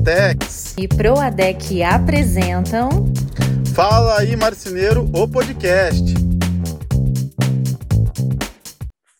Duratex 0.00 0.74
e 0.78 0.88
Proadec 0.88 1.82
apresentam 1.82 2.88
Fala 3.74 4.18
aí 4.18 4.34
Marceneiro, 4.34 5.04
o 5.14 5.28
podcast. 5.28 6.02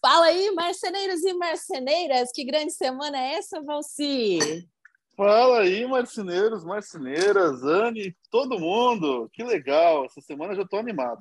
Fala 0.00 0.26
aí, 0.26 0.50
marceneiros 0.52 1.22
e 1.22 1.34
marceneiras, 1.34 2.30
que 2.32 2.44
grande 2.44 2.72
semana 2.72 3.18
é 3.18 3.34
essa, 3.34 3.62
Valci? 3.62 4.38
Fala 5.14 5.60
aí, 5.60 5.86
marceneiros, 5.86 6.64
marceneiras, 6.64 7.62
Anne, 7.62 8.16
todo 8.30 8.58
mundo, 8.58 9.28
que 9.34 9.44
legal, 9.44 10.06
essa 10.06 10.22
semana 10.22 10.52
eu 10.54 10.56
já 10.56 10.62
estou 10.62 10.78
animado. 10.78 11.20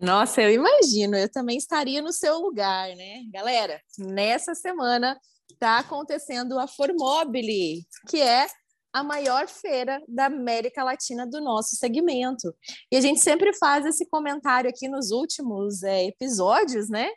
Nossa, 0.00 0.40
eu 0.40 0.50
imagino, 0.50 1.16
eu 1.16 1.30
também 1.30 1.58
estaria 1.58 2.00
no 2.00 2.12
seu 2.12 2.38
lugar, 2.38 2.88
né? 2.96 3.22
Galera, 3.30 3.80
nessa 3.98 4.54
semana 4.54 5.18
está 5.56 5.78
acontecendo 5.78 6.58
a 6.58 6.68
Formobile, 6.68 7.86
que 8.08 8.20
é 8.20 8.46
a 8.92 9.02
maior 9.02 9.48
feira 9.48 10.02
da 10.06 10.26
América 10.26 10.84
Latina 10.84 11.26
do 11.26 11.40
nosso 11.40 11.76
segmento. 11.76 12.54
E 12.90 12.96
a 12.96 13.00
gente 13.00 13.20
sempre 13.20 13.52
faz 13.54 13.84
esse 13.84 14.06
comentário 14.06 14.70
aqui 14.70 14.88
nos 14.88 15.10
últimos 15.10 15.82
é, 15.82 16.06
episódios, 16.06 16.88
né? 16.88 17.08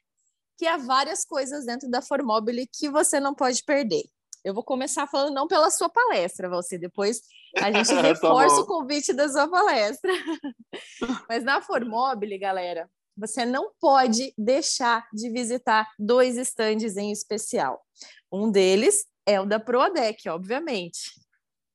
Que 0.58 0.66
há 0.66 0.78
várias 0.78 1.24
coisas 1.24 1.66
dentro 1.66 1.90
da 1.90 2.02
Formobile 2.02 2.68
que 2.68 2.90
você 2.90 3.20
não 3.20 3.34
pode 3.34 3.64
perder. 3.64 4.04
Eu 4.44 4.54
vou 4.54 4.64
começar 4.64 5.06
falando 5.08 5.34
não 5.34 5.48
pela 5.48 5.70
sua 5.70 5.90
palestra, 5.90 6.50
você 6.50 6.78
depois 6.78 7.22
a 7.58 7.72
gente 7.72 7.90
tá 7.90 8.02
reforça 8.02 8.62
o 8.62 8.66
convite 8.66 9.14
da 9.14 9.28
sua 9.30 9.50
palestra. 9.50 10.12
Mas 11.30 11.44
na 11.44 11.62
Formobile, 11.62 12.38
galera, 12.38 12.90
você 13.20 13.46
não 13.46 13.72
pode 13.80 14.34
deixar 14.38 15.06
de 15.14 15.30
visitar 15.30 15.88
dois 16.00 16.38
estandes 16.38 16.96
em 16.96 17.12
especial. 17.12 17.82
Um 18.32 18.50
deles 18.50 19.06
é 19.26 19.40
o 19.40 19.46
da 19.46 19.60
Proadec, 19.60 20.28
obviamente, 20.30 21.12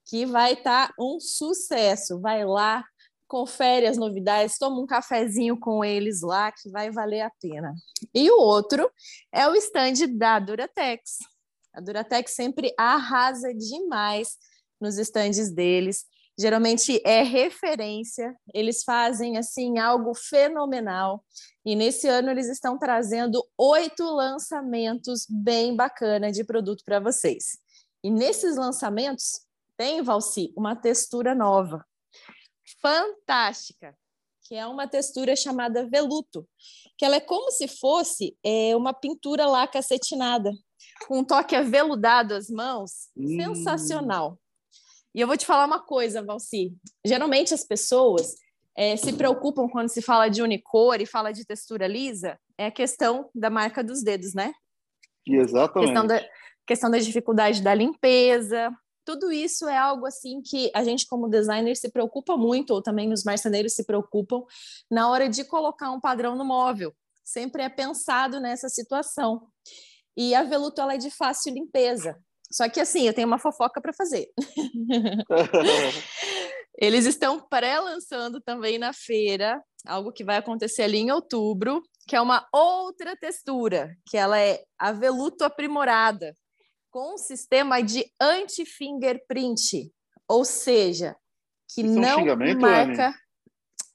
que 0.06 0.24
vai 0.24 0.54
estar 0.54 0.88
tá 0.88 0.94
um 0.98 1.20
sucesso. 1.20 2.20
Vai 2.20 2.44
lá, 2.44 2.84
confere 3.28 3.86
as 3.86 3.98
novidades, 3.98 4.58
toma 4.58 4.80
um 4.80 4.86
cafezinho 4.86 5.58
com 5.58 5.84
eles 5.84 6.22
lá, 6.22 6.50
que 6.50 6.70
vai 6.70 6.90
valer 6.90 7.20
a 7.20 7.30
pena. 7.40 7.74
E 8.14 8.30
o 8.30 8.38
outro 8.38 8.90
é 9.32 9.46
o 9.46 9.54
stand 9.54 10.16
da 10.16 10.38
Duratex. 10.38 11.18
A 11.74 11.80
Duratex 11.80 12.32
sempre 12.32 12.72
arrasa 12.78 13.52
demais 13.52 14.36
nos 14.80 14.96
estandes 14.98 15.52
deles. 15.52 16.04
Geralmente 16.38 17.00
é 17.04 17.22
referência, 17.22 18.34
eles 18.52 18.82
fazem 18.82 19.38
assim 19.38 19.78
algo 19.78 20.14
fenomenal. 20.14 21.24
E 21.64 21.76
nesse 21.76 22.08
ano 22.08 22.30
eles 22.30 22.48
estão 22.48 22.76
trazendo 22.76 23.44
oito 23.56 24.02
lançamentos 24.04 25.26
bem 25.28 25.76
bacana 25.76 26.32
de 26.32 26.42
produto 26.42 26.82
para 26.84 26.98
vocês. 26.98 27.58
E 28.02 28.10
nesses 28.10 28.56
lançamentos 28.56 29.40
tem, 29.76 30.02
Valci, 30.02 30.52
uma 30.56 30.74
textura 30.74 31.34
nova, 31.34 31.84
fantástica, 32.80 33.96
que 34.42 34.54
é 34.54 34.66
uma 34.66 34.86
textura 34.86 35.34
chamada 35.34 35.88
veluto, 35.88 36.46
que 36.98 37.04
ela 37.04 37.16
é 37.16 37.20
como 37.20 37.50
se 37.50 37.66
fosse 37.66 38.36
é, 38.44 38.76
uma 38.76 38.92
pintura 38.92 39.46
laca 39.46 39.78
acetinada, 39.78 40.52
com 41.06 41.20
um 41.20 41.24
toque 41.24 41.56
aveludado 41.56 42.34
às 42.34 42.48
mãos, 42.48 43.08
hum. 43.16 43.36
sensacional. 43.36 44.38
E 45.14 45.20
eu 45.20 45.26
vou 45.26 45.36
te 45.36 45.46
falar 45.46 45.64
uma 45.64 45.80
coisa, 45.80 46.22
Valci. 46.22 46.74
Geralmente 47.04 47.54
as 47.54 47.64
pessoas 47.64 48.34
é, 48.76 48.96
se 48.96 49.12
preocupam 49.12 49.68
quando 49.68 49.88
se 49.88 50.02
fala 50.02 50.28
de 50.28 50.42
unicor 50.42 51.00
e 51.00 51.06
fala 51.06 51.32
de 51.32 51.44
textura 51.44 51.86
lisa, 51.86 52.38
é 52.58 52.66
a 52.66 52.70
questão 52.70 53.30
da 53.34 53.48
marca 53.48 53.84
dos 53.84 54.02
dedos, 54.02 54.34
né? 54.34 54.52
Exatamente. 55.26 55.92
Questão 55.92 56.06
da, 56.06 56.28
questão 56.66 56.90
da 56.90 56.98
dificuldade 56.98 57.62
da 57.62 57.74
limpeza. 57.74 58.72
Tudo 59.04 59.30
isso 59.30 59.68
é 59.68 59.76
algo 59.76 60.06
assim 60.06 60.40
que 60.42 60.70
a 60.74 60.82
gente, 60.82 61.06
como 61.06 61.28
designer, 61.28 61.76
se 61.76 61.90
preocupa 61.90 62.36
muito, 62.36 62.72
ou 62.72 62.82
também 62.82 63.12
os 63.12 63.22
marceneiros 63.22 63.74
se 63.74 63.84
preocupam, 63.84 64.42
na 64.90 65.10
hora 65.10 65.28
de 65.28 65.44
colocar 65.44 65.90
um 65.92 66.00
padrão 66.00 66.34
no 66.34 66.44
móvel. 66.44 66.92
Sempre 67.22 67.62
é 67.62 67.68
pensado 67.68 68.40
nessa 68.40 68.68
situação. 68.68 69.46
E 70.16 70.34
a 70.34 70.42
veluto 70.42 70.80
ela 70.80 70.94
é 70.94 70.98
de 70.98 71.10
fácil 71.10 71.52
limpeza. 71.52 72.18
Só 72.50 72.68
que 72.68 72.80
assim, 72.80 73.06
eu 73.06 73.14
tenho 73.14 73.26
uma 73.26 73.38
fofoca 73.38 73.80
para 73.80 73.92
fazer. 73.92 74.28
Eles 76.76 77.06
estão 77.06 77.40
pré-lançando 77.40 78.40
também 78.40 78.78
na 78.78 78.92
feira, 78.92 79.62
algo 79.86 80.12
que 80.12 80.24
vai 80.24 80.36
acontecer 80.36 80.82
ali 80.82 80.98
em 80.98 81.12
outubro, 81.12 81.80
que 82.08 82.16
é 82.16 82.20
uma 82.20 82.46
outra 82.52 83.16
textura, 83.16 83.96
que 84.08 84.16
ela 84.16 84.40
é 84.40 84.64
a 84.78 84.92
veluto 84.92 85.44
aprimorada, 85.44 86.34
com 86.90 87.14
um 87.14 87.18
sistema 87.18 87.80
de 87.80 88.04
anti-fingerprint, 88.20 89.92
ou 90.28 90.44
seja, 90.44 91.16
que 91.72 91.82
Isso 91.82 91.94
não 91.94 92.20
é 92.20 92.34
um 92.34 92.58
marca. 92.58 93.14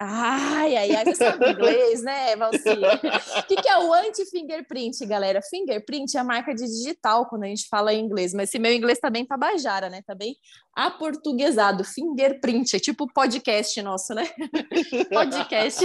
Ai, 0.02 0.78
ai, 0.78 0.96
ai, 0.96 1.04
você 1.04 1.16
sabe 1.16 1.52
inglês, 1.52 2.02
né, 2.02 2.34
Valcinha? 2.38 2.90
O 3.44 3.44
que, 3.50 3.58
que 3.58 3.68
é 3.68 3.78
o 3.80 3.94
anti-fingerprint, 3.94 5.06
galera? 5.06 5.42
Fingerprint 5.42 6.16
é 6.16 6.22
a 6.22 6.24
marca 6.24 6.56
de 6.56 6.64
digital 6.64 7.28
quando 7.28 7.44
a 7.44 7.48
gente 7.48 7.68
fala 7.68 7.94
em 7.94 8.06
inglês, 8.06 8.34
mas 8.34 8.48
esse 8.48 8.58
meu 8.60 8.72
inglês 8.72 8.98
tá 8.98 9.10
bem 9.10 9.26
tabajara, 9.26 9.90
né? 9.90 10.02
Tá 10.02 10.16
bem 10.16 10.38
aportuguesado. 10.74 11.84
Fingerprint, 11.84 12.78
é 12.78 12.80
tipo 12.80 13.12
podcast 13.12 13.82
nosso, 13.82 14.14
né? 14.14 14.24
podcast. 15.12 15.84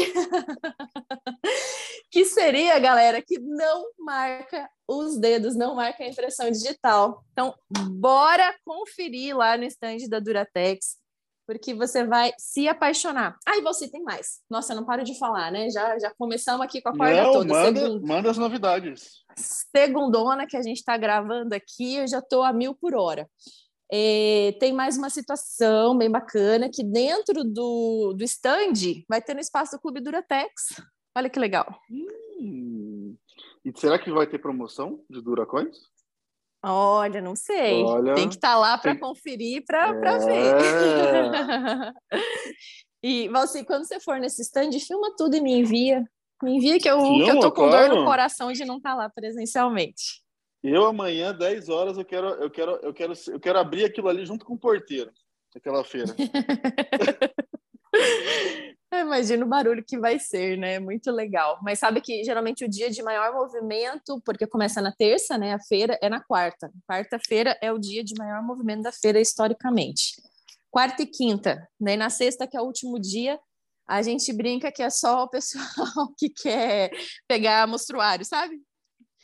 que 2.08 2.24
seria, 2.24 2.78
galera, 2.78 3.20
que 3.20 3.40
não 3.40 3.86
marca 3.98 4.70
os 4.86 5.18
dedos, 5.18 5.56
não 5.56 5.74
marca 5.74 6.04
a 6.04 6.08
impressão 6.08 6.48
digital. 6.52 7.24
Então, 7.32 7.52
bora 7.90 8.54
conferir 8.64 9.36
lá 9.36 9.56
no 9.56 9.64
stand 9.64 10.08
da 10.08 10.20
Duratex 10.20 11.02
porque 11.46 11.74
você 11.74 12.04
vai 12.04 12.32
se 12.38 12.68
apaixonar. 12.68 13.36
Ah, 13.46 13.56
e 13.56 13.62
você 13.62 13.88
tem 13.88 14.02
mais. 14.02 14.40
Nossa, 14.48 14.72
eu 14.72 14.76
não 14.76 14.84
paro 14.84 15.04
de 15.04 15.18
falar, 15.18 15.50
né? 15.50 15.70
Já, 15.70 15.98
já 15.98 16.12
começamos 16.16 16.64
aqui 16.64 16.80
com 16.80 16.90
a 16.90 16.96
corda 16.96 17.22
não, 17.22 17.32
toda. 17.32 17.54
Manda, 17.54 17.80
Segundo... 17.80 18.06
manda 18.06 18.30
as 18.30 18.38
novidades. 18.38 19.24
Segundona 19.36 20.46
que 20.46 20.56
a 20.56 20.62
gente 20.62 20.78
está 20.78 20.96
gravando 20.96 21.54
aqui, 21.54 21.96
eu 21.96 22.06
já 22.06 22.18
estou 22.18 22.42
a 22.42 22.52
mil 22.52 22.74
por 22.74 22.94
hora. 22.94 23.28
É, 23.92 24.56
tem 24.58 24.72
mais 24.72 24.96
uma 24.96 25.10
situação 25.10 25.96
bem 25.96 26.10
bacana 26.10 26.70
que 26.72 26.82
dentro 26.82 27.44
do, 27.44 28.14
do 28.16 28.24
stand 28.24 29.04
vai 29.08 29.20
ter 29.20 29.34
no 29.34 29.40
espaço 29.40 29.76
do 29.76 29.80
Clube 29.80 30.00
Duratex. 30.00 30.80
Olha 31.16 31.30
que 31.30 31.38
legal. 31.38 31.78
Hum. 31.90 33.16
E 33.64 33.72
será 33.74 33.98
que 33.98 34.10
vai 34.10 34.26
ter 34.26 34.38
promoção 34.38 35.02
de 35.08 35.22
Duracoins? 35.22 35.78
Olha, 36.66 37.20
não 37.20 37.36
sei. 37.36 37.82
Olha, 37.82 38.14
tem 38.14 38.26
que 38.28 38.36
estar 38.36 38.52
tá 38.52 38.58
lá 38.58 38.78
para 38.78 38.92
tem... 38.92 39.00
conferir, 39.00 39.62
para 39.66 39.88
é... 39.88 39.92
ver. 40.24 40.54
e, 43.02 43.28
Valci, 43.28 43.64
quando 43.64 43.86
você 43.86 44.00
for 44.00 44.18
nesse 44.18 44.40
stand, 44.42 44.70
filma 44.80 45.14
tudo 45.16 45.36
e 45.36 45.40
me 45.40 45.52
envia. 45.52 46.04
Me 46.42 46.56
envia 46.56 46.78
que 46.78 46.88
eu, 46.88 47.00
Filma, 47.00 47.24
que 47.24 47.30
eu 47.30 47.40
tô 47.40 47.52
com 47.52 47.68
claro. 47.68 47.88
dor 47.88 48.00
no 48.00 48.06
coração 48.06 48.52
de 48.52 48.64
não 48.64 48.78
estar 48.78 48.90
tá 48.90 48.96
lá 48.96 49.08
presencialmente. 49.08 50.24
Eu 50.62 50.86
amanhã, 50.86 51.32
10 51.32 51.68
horas, 51.68 51.98
eu 51.98 52.04
quero, 52.04 52.28
eu 52.28 52.50
quero, 52.50 52.72
eu 52.82 52.94
quero, 52.94 53.12
eu 53.28 53.38
quero 53.38 53.58
abrir 53.58 53.84
aquilo 53.84 54.08
ali 54.08 54.24
junto 54.24 54.46
com 54.46 54.54
o 54.54 54.58
porteiro, 54.58 55.12
aquela 55.54 55.84
feira. 55.84 56.16
Imagina 59.00 59.44
o 59.44 59.48
barulho 59.48 59.84
que 59.84 59.98
vai 59.98 60.18
ser, 60.18 60.56
né? 60.58 60.78
Muito 60.78 61.10
legal. 61.10 61.58
Mas 61.62 61.78
sabe 61.78 62.00
que 62.00 62.24
geralmente 62.24 62.64
o 62.64 62.68
dia 62.68 62.90
de 62.90 63.02
maior 63.02 63.32
movimento, 63.32 64.20
porque 64.24 64.46
começa 64.46 64.80
na 64.80 64.92
terça, 64.92 65.38
né? 65.38 65.54
A 65.54 65.60
feira 65.60 65.98
é 66.02 66.08
na 66.08 66.22
quarta. 66.22 66.70
Quarta-feira 66.88 67.56
é 67.60 67.72
o 67.72 67.78
dia 67.78 68.02
de 68.02 68.14
maior 68.18 68.42
movimento 68.42 68.82
da 68.82 68.92
feira 68.92 69.20
historicamente. 69.20 70.20
Quarta 70.70 71.02
e 71.02 71.06
quinta, 71.06 71.68
né? 71.80 71.96
Na 71.96 72.10
sexta, 72.10 72.46
que 72.46 72.56
é 72.56 72.60
o 72.60 72.64
último 72.64 72.98
dia, 72.98 73.38
a 73.86 74.02
gente 74.02 74.32
brinca 74.32 74.72
que 74.72 74.82
é 74.82 74.90
só 74.90 75.24
o 75.24 75.28
pessoal 75.28 75.64
que 76.18 76.28
quer 76.28 76.90
pegar 77.28 77.66
mostruário, 77.66 78.24
sabe? 78.24 78.60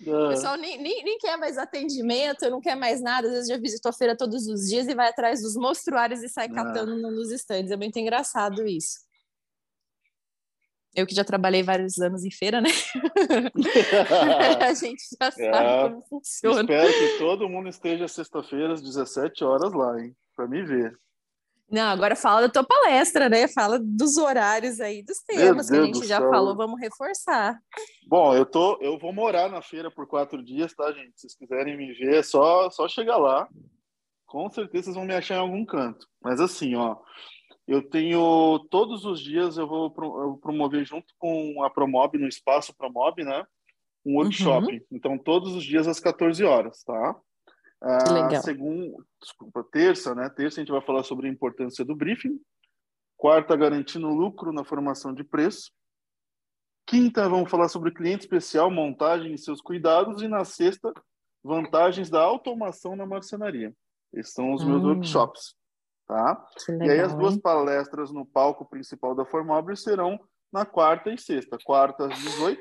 O 0.06 0.28
pessoal 0.30 0.56
nem, 0.56 0.80
nem, 0.80 1.04
nem, 1.04 1.18
quer 1.18 1.36
mais 1.36 1.58
atendimento, 1.58 2.48
não 2.48 2.60
quer 2.60 2.74
mais 2.74 3.02
nada. 3.02 3.26
Às 3.26 3.34
vezes 3.34 3.48
já 3.48 3.58
visitou 3.58 3.90
a 3.90 3.92
feira 3.92 4.16
todos 4.16 4.46
os 4.46 4.66
dias 4.66 4.88
e 4.88 4.94
vai 4.94 5.08
atrás 5.08 5.42
dos 5.42 5.56
mostruários 5.56 6.22
e 6.22 6.28
sai 6.28 6.48
catando 6.48 6.96
nos 6.96 7.30
estandes. 7.30 7.70
É 7.70 7.76
muito 7.76 7.98
engraçado 7.98 8.66
isso. 8.66 9.09
Eu 10.94 11.06
que 11.06 11.14
já 11.14 11.24
trabalhei 11.24 11.62
vários 11.62 11.98
anos 11.98 12.24
em 12.24 12.30
feira, 12.30 12.60
né? 12.60 12.70
a 14.60 14.74
gente 14.74 15.02
já 15.20 15.30
sabe 15.30 15.44
é, 15.44 15.88
como 15.88 16.02
funciona. 16.08 16.60
Espero 16.62 16.92
que 16.92 17.18
todo 17.18 17.48
mundo 17.48 17.68
esteja 17.68 18.08
sexta-feira 18.08 18.72
às 18.72 18.82
17 18.82 19.44
horas 19.44 19.72
lá, 19.72 20.00
hein? 20.00 20.14
Para 20.34 20.48
me 20.48 20.62
ver. 20.64 20.98
Não, 21.70 21.88
agora 21.88 22.16
fala 22.16 22.42
da 22.42 22.48
tua 22.48 22.64
palestra, 22.64 23.28
né? 23.28 23.46
Fala 23.46 23.78
dos 23.78 24.16
horários 24.16 24.80
aí, 24.80 25.04
dos 25.04 25.20
temas 25.20 25.70
que 25.70 25.76
a 25.76 25.84
gente 25.84 26.04
já 26.04 26.18
céu. 26.18 26.28
falou, 26.28 26.56
vamos 26.56 26.80
reforçar. 26.80 27.56
Bom, 28.08 28.34
eu 28.34 28.44
tô, 28.44 28.76
eu 28.80 28.98
vou 28.98 29.12
morar 29.12 29.48
na 29.48 29.62
feira 29.62 29.88
por 29.88 30.08
quatro 30.08 30.42
dias, 30.42 30.74
tá, 30.74 30.90
gente? 30.90 31.12
Se 31.14 31.28
vocês 31.28 31.36
quiserem 31.36 31.76
me 31.76 31.92
ver, 31.92 32.16
é 32.16 32.22
só, 32.24 32.68
só 32.70 32.88
chegar 32.88 33.18
lá. 33.18 33.48
Com 34.26 34.50
certeza 34.50 34.86
vocês 34.86 34.96
vão 34.96 35.04
me 35.04 35.14
achar 35.14 35.36
em 35.36 35.40
algum 35.40 35.64
canto. 35.64 36.08
Mas 36.20 36.40
assim, 36.40 36.74
ó, 36.74 36.96
eu 37.70 37.80
tenho 37.80 38.58
todos 38.68 39.04
os 39.04 39.20
dias 39.20 39.56
eu 39.56 39.64
vou 39.64 39.92
promover 40.40 40.84
junto 40.84 41.14
com 41.16 41.62
a 41.62 41.70
Promob 41.70 42.18
no 42.18 42.26
espaço 42.26 42.74
Promob, 42.76 43.22
né? 43.22 43.46
Um 44.04 44.16
workshop. 44.16 44.74
Uhum. 44.74 44.80
Então 44.90 45.16
todos 45.16 45.54
os 45.54 45.62
dias 45.62 45.86
às 45.86 46.00
14 46.00 46.42
horas, 46.42 46.82
tá? 46.82 47.16
Uh, 47.80 48.42
segundo, 48.42 49.06
desculpa, 49.22 49.64
terça, 49.70 50.16
né? 50.16 50.28
Terça 50.28 50.60
a 50.60 50.64
gente 50.64 50.72
vai 50.72 50.80
falar 50.80 51.04
sobre 51.04 51.28
a 51.28 51.30
importância 51.30 51.84
do 51.84 51.94
briefing. 51.94 52.40
Quarta, 53.16 53.54
garantindo 53.54 54.08
lucro 54.08 54.52
na 54.52 54.64
formação 54.64 55.14
de 55.14 55.22
preço. 55.22 55.70
Quinta, 56.88 57.28
vamos 57.28 57.48
falar 57.48 57.68
sobre 57.68 57.94
cliente 57.94 58.24
especial, 58.24 58.68
montagem 58.68 59.32
e 59.32 59.38
seus 59.38 59.60
cuidados. 59.60 60.22
E 60.22 60.26
na 60.26 60.44
sexta, 60.44 60.92
vantagens 61.40 62.10
da 62.10 62.20
automação 62.20 62.96
na 62.96 63.06
marcenaria. 63.06 63.72
Esses 64.12 64.32
são 64.32 64.52
os 64.54 64.64
meus 64.64 64.82
hum. 64.82 64.88
workshops, 64.88 65.54
tá? 66.10 66.44
Legal, 66.68 66.88
e 66.88 66.90
aí 66.90 67.00
as 67.00 67.14
duas 67.14 67.34
hein? 67.34 67.40
palestras 67.40 68.10
no 68.10 68.26
palco 68.26 68.68
principal 68.68 69.14
da 69.14 69.24
Formobile 69.24 69.76
serão 69.76 70.18
na 70.52 70.66
quarta 70.66 71.10
e 71.12 71.16
sexta. 71.18 71.56
Quarta 71.64 72.06
às 72.06 72.18
18, 72.18 72.60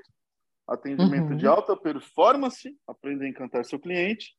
atendimento 0.68 1.32
uhum. 1.32 1.38
de 1.38 1.48
alta 1.48 1.76
performance, 1.76 2.72
aprenda 2.88 3.26
a 3.26 3.28
encantar 3.28 3.66
seu 3.66 3.80
cliente. 3.80 4.36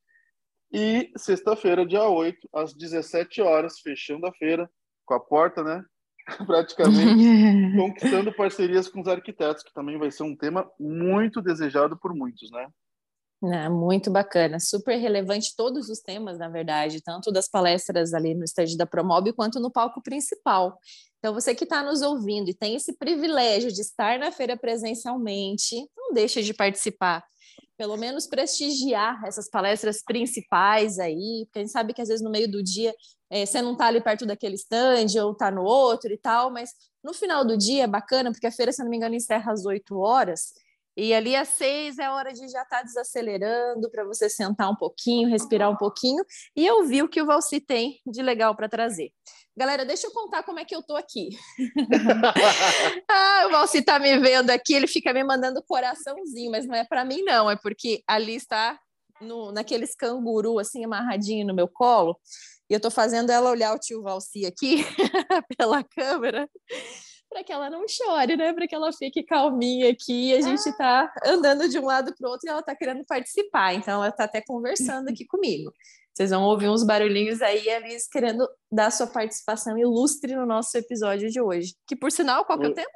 E 0.73 1.11
sexta-feira, 1.17 1.85
dia 1.85 2.05
8, 2.05 2.49
às 2.55 2.73
17 2.73 3.43
horas, 3.43 3.81
fechando 3.81 4.27
a 4.27 4.33
feira, 4.33 4.71
com 5.05 5.15
a 5.15 5.21
porta, 5.21 5.65
né? 5.65 5.85
Praticamente 6.47 7.75
conquistando 7.77 8.33
parcerias 8.33 8.89
com 8.89 9.01
os 9.01 9.09
arquitetos, 9.09 9.65
que 9.65 9.75
também 9.75 9.99
vai 9.99 10.13
ser 10.13 10.23
um 10.23 10.37
tema 10.37 10.71
muito 10.79 11.43
desejado 11.43 11.99
por 11.99 12.15
muitos, 12.15 12.49
né? 12.53 12.69
Não, 13.43 13.75
muito 13.75 14.11
bacana, 14.11 14.61
super 14.61 14.97
relevante 14.97 15.57
todos 15.57 15.89
os 15.89 16.01
temas, 16.01 16.39
na 16.39 16.49
verdade, 16.49 17.01
tanto 17.03 17.33
das 17.33 17.49
palestras 17.49 18.13
ali 18.13 18.35
no 18.35 18.45
estádio 18.45 18.77
da 18.77 18.85
Promob 18.85 19.33
quanto 19.33 19.59
no 19.59 19.71
palco 19.71 20.03
principal. 20.03 20.79
Então, 21.19 21.33
você 21.33 21.55
que 21.55 21.65
está 21.65 21.83
nos 21.83 22.03
ouvindo 22.03 22.51
e 22.51 22.55
tem 22.55 22.75
esse 22.75 22.93
privilégio 22.99 23.73
de 23.73 23.81
estar 23.81 24.19
na 24.19 24.31
feira 24.31 24.59
presencialmente, 24.59 25.75
não 25.97 26.13
deixe 26.13 26.43
de 26.43 26.53
participar 26.53 27.25
pelo 27.81 27.97
menos 27.97 28.27
prestigiar 28.27 29.25
essas 29.25 29.49
palestras 29.49 30.03
principais 30.03 30.99
aí, 30.99 31.47
porque 31.47 31.61
a 31.61 31.63
gente 31.63 31.73
sabe 31.73 31.95
que 31.95 32.03
às 32.03 32.09
vezes 32.09 32.23
no 32.23 32.31
meio 32.31 32.47
do 32.47 32.63
dia 32.63 32.95
é, 33.31 33.47
você 33.47 33.63
não 33.63 33.73
está 33.73 33.87
ali 33.87 34.03
perto 34.03 34.27
daquele 34.27 34.57
stand 34.57 35.19
ou 35.25 35.33
está 35.33 35.51
no 35.51 35.63
outro 35.63 36.13
e 36.13 36.19
tal, 36.19 36.51
mas 36.51 36.73
no 37.03 37.15
final 37.15 37.43
do 37.43 37.57
dia 37.57 37.85
é 37.85 37.87
bacana, 37.87 38.33
porque 38.33 38.47
a 38.47 38.53
feira, 38.53 38.71
se 38.71 38.83
não 38.83 38.91
me 38.91 38.99
engano, 38.99 39.15
encerra 39.15 39.51
às 39.51 39.65
8 39.65 39.99
horas, 39.99 40.53
e 41.01 41.15
ali 41.15 41.35
às 41.35 41.49
seis 41.49 41.99
é 41.99 42.11
hora 42.11 42.31
de 42.31 42.47
já 42.47 42.61
estar 42.61 42.81
tá 42.81 42.83
desacelerando 42.83 43.91
para 43.91 44.05
você 44.05 44.29
sentar 44.29 44.71
um 44.71 44.77
pouquinho, 44.77 45.31
respirar 45.31 45.71
um 45.71 45.77
pouquinho 45.77 46.23
e 46.55 46.71
ouvir 46.71 47.03
o 47.03 47.09
que 47.09 47.23
o 47.23 47.27
Valci 47.27 47.59
tem 47.59 47.99
de 48.07 48.21
legal 48.21 48.55
para 48.55 48.69
trazer. 48.69 49.11
Galera, 49.57 49.87
deixa 49.87 50.07
eu 50.07 50.13
contar 50.13 50.43
como 50.43 50.59
é 50.59 50.65
que 50.65 50.77
eu 50.77 50.83
tô 50.83 50.95
aqui. 50.95 51.31
ah, 53.11 53.45
o 53.47 53.51
Valci 53.51 53.81
tá 53.81 53.99
me 53.99 54.19
vendo 54.19 54.51
aqui, 54.51 54.75
ele 54.75 54.87
fica 54.87 55.11
me 55.15 55.25
mandando 55.25 55.63
coraçãozinho, 55.63 56.51
mas 56.51 56.67
não 56.67 56.75
é 56.75 56.85
para 56.85 57.03
mim 57.03 57.23
não, 57.23 57.51
é 57.51 57.57
porque 57.57 58.03
ali 58.07 58.35
está 58.35 58.79
no, 59.23 59.53
naqueles 59.53 59.97
canguru 59.97 60.59
assim 60.59 60.85
amarradinho 60.85 61.47
no 61.47 61.55
meu 61.55 61.67
colo, 61.67 62.21
e 62.69 62.75
eu 62.75 62.81
tô 62.81 62.91
fazendo 62.91 63.31
ela 63.31 63.51
olhar 63.51 63.75
o 63.75 63.79
tio 63.79 64.03
Valci 64.03 64.45
aqui 64.45 64.85
pela 65.57 65.83
câmera 65.83 66.47
para 67.31 67.45
que 67.45 67.53
ela 67.53 67.71
não 67.71 67.87
chore, 67.87 68.37
né? 68.37 68.53
Para 68.53 68.67
que 68.67 68.75
ela 68.75 68.93
fique 68.93 69.23
calminha 69.23 69.91
aqui. 69.91 70.35
A 70.35 70.41
gente 70.41 70.67
está 70.69 71.11
andando 71.25 71.69
de 71.69 71.79
um 71.79 71.87
lado 71.87 72.13
para 72.15 72.29
o 72.29 72.33
outro 72.33 72.47
e 72.47 72.51
ela 72.51 72.59
está 72.59 72.75
querendo 72.75 73.05
participar. 73.07 73.73
Então, 73.73 73.95
ela 73.95 74.09
está 74.09 74.25
até 74.25 74.43
conversando 74.43 75.09
aqui 75.09 75.25
comigo. 75.25 75.73
Vocês 76.13 76.31
vão 76.31 76.43
ouvir 76.43 76.69
uns 76.69 76.85
barulhinhos 76.85 77.41
aí, 77.41 77.67
eles 77.69 78.09
querendo 78.09 78.47
dar 78.71 78.91
sua 78.91 79.07
participação 79.07 79.79
ilustre 79.79 80.35
no 80.35 80.45
nosso 80.45 80.77
episódio 80.77 81.31
de 81.31 81.41
hoje. 81.41 81.75
Que, 81.87 81.95
por 81.95 82.11
sinal, 82.11 82.45
qual 82.45 82.59
que 82.59 82.67
é 82.67 82.69
o 82.69 82.75
tema? 82.75 82.91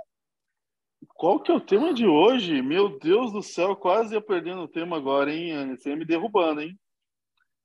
Qual 1.15 1.41
que 1.41 1.53
é 1.53 1.55
o 1.55 1.61
tema 1.61 1.95
de 1.95 2.07
hoje? 2.07 2.61
Meu 2.61 2.99
Deus 2.99 3.33
do 3.33 3.41
céu, 3.41 3.77
quase 3.77 4.15
ia 4.15 4.21
perdendo 4.21 4.63
o 4.63 4.69
tema 4.69 4.97
agora, 4.97 5.33
hein, 5.33 5.53
Anne? 5.53 5.77
Você 5.79 5.91
ia 5.91 5.97
me 5.97 6.05
derrubando, 6.05 6.61
hein? 6.61 6.77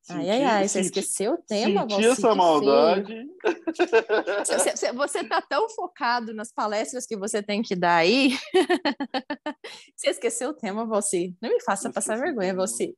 Senti, 0.09 0.21
ai, 0.21 0.29
ai, 0.29 0.43
ai, 0.43 0.67
você 0.67 0.79
esqueceu 0.79 1.33
o 1.33 1.37
tema, 1.37 1.81
Senti 1.81 2.05
essa 2.05 2.33
maldade. 2.33 3.27
Você, 4.45 4.91
você 4.91 5.23
tá 5.23 5.39
tão 5.41 5.69
focado 5.69 6.33
nas 6.33 6.51
palestras 6.51 7.05
que 7.05 7.15
você 7.15 7.43
tem 7.43 7.61
que 7.61 7.75
dar 7.75 7.97
aí. 7.97 8.31
Você 9.95 10.09
esqueceu 10.09 10.49
o 10.49 10.53
tema, 10.53 10.85
você. 10.85 11.33
Não 11.41 11.49
me 11.49 11.61
faça 11.61 11.91
passar 11.91 12.17
vergonha, 12.17 12.55
você. 12.55 12.93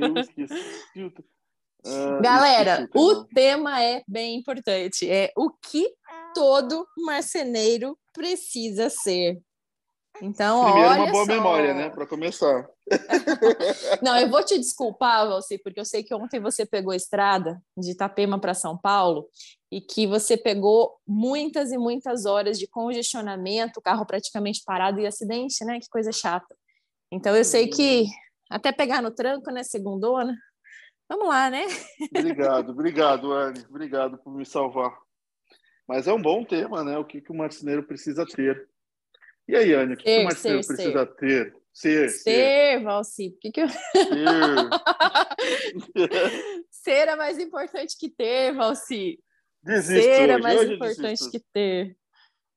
Eu 0.00 0.18
esqueci. 0.18 1.12
Uh, 1.86 2.20
Galera, 2.20 2.88
o 2.94 3.24
tema 3.24 3.82
é 3.82 4.02
bem 4.08 4.36
importante. 4.36 5.08
É 5.08 5.32
o 5.36 5.50
que 5.50 5.88
todo 6.34 6.86
marceneiro 6.98 7.96
precisa 8.12 8.90
ser. 8.90 9.38
Então, 10.22 10.64
Primeiro, 10.64 10.90
olha 10.90 11.02
uma 11.02 11.12
boa 11.12 11.26
só. 11.26 11.32
memória, 11.32 11.74
né? 11.74 11.90
Para 11.90 12.06
começar. 12.06 12.68
Não, 14.02 14.18
eu 14.18 14.30
vou 14.30 14.42
te 14.44 14.56
desculpar, 14.58 15.28
Valci, 15.28 15.58
porque 15.58 15.78
eu 15.78 15.84
sei 15.84 16.02
que 16.02 16.14
ontem 16.14 16.40
você 16.40 16.64
pegou 16.64 16.92
a 16.92 16.96
estrada 16.96 17.60
de 17.76 17.90
Itapema 17.90 18.38
para 18.38 18.54
São 18.54 18.76
Paulo 18.76 19.28
e 19.70 19.80
que 19.80 20.06
você 20.06 20.36
pegou 20.36 20.98
muitas 21.06 21.72
e 21.72 21.78
muitas 21.78 22.24
horas 22.24 22.58
de 22.58 22.66
congestionamento, 22.66 23.80
carro 23.82 24.06
praticamente 24.06 24.62
parado 24.64 25.00
e 25.00 25.06
acidente, 25.06 25.64
né? 25.64 25.78
Que 25.80 25.88
coisa 25.88 26.12
chata. 26.12 26.56
Então, 27.12 27.36
eu 27.36 27.44
sei 27.44 27.68
que 27.68 28.06
até 28.50 28.72
pegar 28.72 29.02
no 29.02 29.10
tranco, 29.10 29.50
né? 29.50 29.62
Segundona. 29.62 30.36
Vamos 31.08 31.28
lá, 31.28 31.50
né? 31.50 31.64
Obrigado, 32.16 32.70
obrigado, 32.70 33.32
Anne. 33.32 33.64
Obrigado 33.68 34.18
por 34.18 34.34
me 34.34 34.44
salvar. 34.44 34.96
Mas 35.86 36.08
é 36.08 36.12
um 36.12 36.20
bom 36.20 36.44
tema, 36.44 36.82
né? 36.82 36.98
O 36.98 37.04
que, 37.04 37.20
que 37.20 37.30
o 37.30 37.36
marceneiro 37.36 37.84
precisa 37.84 38.26
ter. 38.26 38.68
E 39.48 39.54
aí, 39.54 39.72
Anne, 39.72 39.94
o 39.94 39.96
que, 39.96 40.02
ser, 40.02 40.16
que 40.16 40.20
o 40.20 40.24
marceneiro 40.24 40.62
ser, 40.62 40.74
precisa 40.74 41.06
ser. 41.06 41.14
ter? 41.14 41.56
Ser, 41.72 42.08
ser, 42.08 42.18
ser. 42.20 42.82
Valci. 42.82 43.28
O 43.28 43.38
que, 43.38 43.50
que 43.52 43.60
eu... 43.60 43.68
Ser. 43.68 43.78
ser 46.72 47.08
é 47.08 47.16
mais 47.16 47.38
importante 47.38 47.96
que 47.98 48.08
ter, 48.08 48.54
Valci. 48.54 49.18
Desisto 49.62 50.02
ser 50.02 50.30
é 50.30 50.34
hoje. 50.34 50.42
mais 50.42 50.60
hoje 50.60 50.74
importante 50.74 51.30
que 51.30 51.40
ter. 51.52 51.96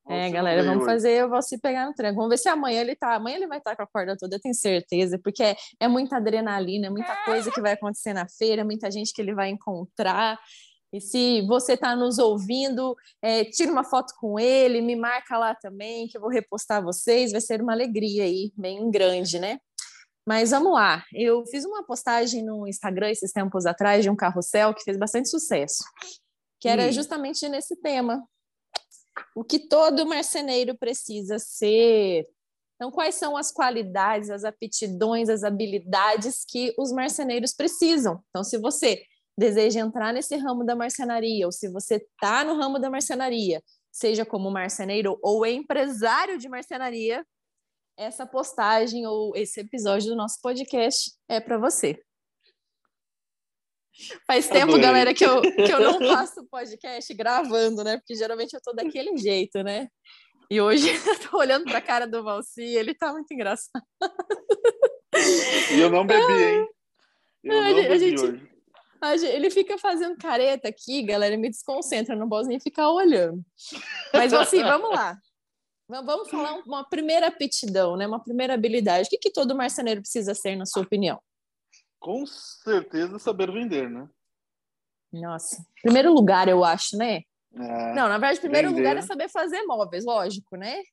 é, 0.08 0.30
galera, 0.30 0.64
vamos 0.64 0.84
hoje. 0.84 0.94
fazer 0.94 1.26
o 1.26 1.30
Valci 1.30 1.60
pegar 1.60 1.86
no 1.88 1.94
trem. 1.94 2.16
Vamos 2.16 2.30
ver 2.30 2.38
se 2.38 2.48
amanhã 2.48 2.82
ele 2.82 2.96
tá. 2.96 3.16
Amanhã 3.16 3.36
ele 3.36 3.48
vai 3.48 3.58
estar 3.58 3.76
com 3.76 3.84
a 3.84 3.88
corda 3.88 4.16
toda, 4.18 4.38
eu 4.38 4.42
tenho 4.42 4.56
certeza, 4.56 5.20
porque 5.22 5.44
é, 5.44 5.56
é 5.82 5.88
muita 5.88 6.16
adrenalina, 6.18 6.88
é 6.88 6.90
muita 6.90 7.14
coisa 7.26 7.52
que 7.52 7.60
vai 7.60 7.74
acontecer 7.74 8.14
na 8.14 8.28
feira, 8.28 8.64
muita 8.64 8.90
gente 8.90 9.12
que 9.14 9.22
ele 9.22 9.36
vai 9.36 9.50
encontrar. 9.50 10.40
E 10.92 11.00
se 11.00 11.46
você 11.48 11.74
está 11.74 11.96
nos 11.96 12.18
ouvindo, 12.18 12.96
é, 13.22 13.46
tira 13.46 13.72
uma 13.72 13.84
foto 13.84 14.14
com 14.20 14.40
ele, 14.40 14.82
me 14.82 14.96
marca 14.96 15.38
lá 15.38 15.54
também, 15.54 16.08
que 16.08 16.18
eu 16.18 16.22
vou 16.22 16.30
repostar 16.30 16.84
vocês, 16.84 17.32
vai 17.32 17.42
ser 17.42 17.62
uma 17.62 17.74
alegria 17.74 18.24
aí, 18.24 18.52
bem 18.58 18.90
grande, 18.90 19.38
né? 19.40 19.60
Mas 20.28 20.52
vamos 20.52 20.74
lá, 20.74 21.04
eu 21.14 21.46
fiz 21.48 21.66
uma 21.66 21.84
postagem 21.84 22.44
no 22.44 22.68
Instagram 22.68 23.10
esses 23.10 23.32
tempos 23.32 23.66
atrás 23.66 24.04
de 24.04 24.10
um 24.10 24.16
carrossel 24.16 24.74
que 24.74 24.84
fez 24.84 24.98
bastante 24.98 25.30
sucesso, 25.30 25.84
que 26.60 26.68
era 26.68 26.88
hum. 26.88 26.92
justamente 26.92 27.48
nesse 27.48 27.76
tema. 27.76 28.24
O 29.36 29.44
que 29.44 29.60
todo 29.60 30.06
marceneiro 30.06 30.78
precisa 30.78 31.38
ser. 31.40 32.26
Então, 32.76 32.92
quais 32.92 33.16
são 33.16 33.36
as 33.36 33.52
qualidades, 33.52 34.30
as 34.30 34.44
aptidões, 34.44 35.30
as 35.30 35.44
habilidades 35.44 36.46
que 36.48 36.74
os 36.78 36.92
marceneiros 36.92 37.54
precisam? 37.54 38.24
Então, 38.30 38.44
se 38.44 38.58
você 38.58 39.04
deseja 39.40 39.80
entrar 39.80 40.14
nesse 40.14 40.36
ramo 40.36 40.66
da 40.66 40.76
marcenaria, 40.76 41.46
ou 41.46 41.52
se 41.52 41.70
você 41.70 41.96
está 41.96 42.44
no 42.44 42.58
ramo 42.58 42.78
da 42.78 42.90
marcenaria, 42.90 43.64
seja 43.90 44.26
como 44.26 44.52
marceneiro 44.52 45.18
ou 45.24 45.46
empresário 45.46 46.38
de 46.38 46.50
marcenaria, 46.50 47.26
essa 47.98 48.26
postagem 48.26 49.08
ou 49.08 49.36
esse 49.36 49.62
episódio 49.62 50.10
do 50.10 50.16
nosso 50.16 50.40
podcast 50.42 51.12
é 51.28 51.40
para 51.40 51.58
você. 51.58 52.02
Faz 54.26 54.48
tempo, 54.48 54.74
Adorei. 54.74 54.82
galera, 54.82 55.14
que 55.14 55.26
eu, 55.26 55.42
que 55.42 55.72
eu 55.72 55.80
não 55.80 56.00
faço 56.16 56.46
podcast 56.50 57.14
gravando, 57.14 57.84
né? 57.84 57.98
Porque 57.98 58.16
geralmente 58.16 58.54
eu 58.54 58.62
tô 58.62 58.74
daquele 58.74 59.18
jeito, 59.18 59.64
né? 59.64 59.88
E 60.50 60.60
hoje 60.60 60.88
eu 61.08 61.30
tô 61.30 61.38
olhando 61.38 61.66
para 61.66 61.78
a 61.78 61.82
cara 61.82 62.08
do 62.08 62.24
Valci, 62.24 62.62
ele 62.62 62.94
tá 62.94 63.12
muito 63.12 63.34
engraçado. 63.34 63.84
E 65.74 65.80
eu 65.80 65.90
não 65.90 66.06
bebi, 66.06 66.44
hein? 66.44 66.68
Eu 67.44 67.64
não, 67.64 67.76
bebi 67.76 67.94
a 67.94 67.98
gente, 67.98 68.22
hoje. 68.22 68.49
Ele 69.24 69.50
fica 69.50 69.78
fazendo 69.78 70.18
careta 70.18 70.68
aqui, 70.68 71.04
galera, 71.04 71.38
me 71.38 71.50
desconcentra, 71.50 72.16
não 72.16 72.28
posso 72.28 72.50
nem 72.50 72.60
ficar 72.60 72.90
olhando. 72.90 73.44
Mas 74.14 74.34
assim, 74.34 74.62
vamos 74.62 74.90
lá. 74.92 75.18
Vamos 75.88 76.30
falar 76.30 76.54
uma 76.66 76.84
primeira 76.88 77.28
aptidão, 77.28 77.98
né? 77.98 78.06
Uma 78.06 78.24
primeira 78.24 78.54
habilidade. 78.54 79.08
O 79.08 79.10
que, 79.10 79.18
que 79.18 79.32
todo 79.32 79.56
marceneiro 79.56 80.02
precisa 80.02 80.36
ser, 80.36 80.56
na 80.56 80.66
sua 80.66 80.84
opinião? 80.84 81.20
Com 82.00 82.26
certeza 82.26 83.18
saber 83.18 83.52
vender, 83.52 83.90
né? 83.90 84.08
Nossa. 85.12 85.66
Primeiro 85.82 86.14
lugar, 86.14 86.48
eu 86.48 86.64
acho, 86.64 86.96
né? 86.96 87.22
É, 87.54 87.94
não, 87.94 88.08
na 88.08 88.20
verdade, 88.20 88.40
primeiro 88.40 88.70
vender. 88.70 88.82
lugar 88.82 88.98
é 88.98 89.02
saber 89.02 89.30
fazer 89.30 89.64
móveis, 89.64 90.06
lógico, 90.06 90.56
né? 90.56 90.84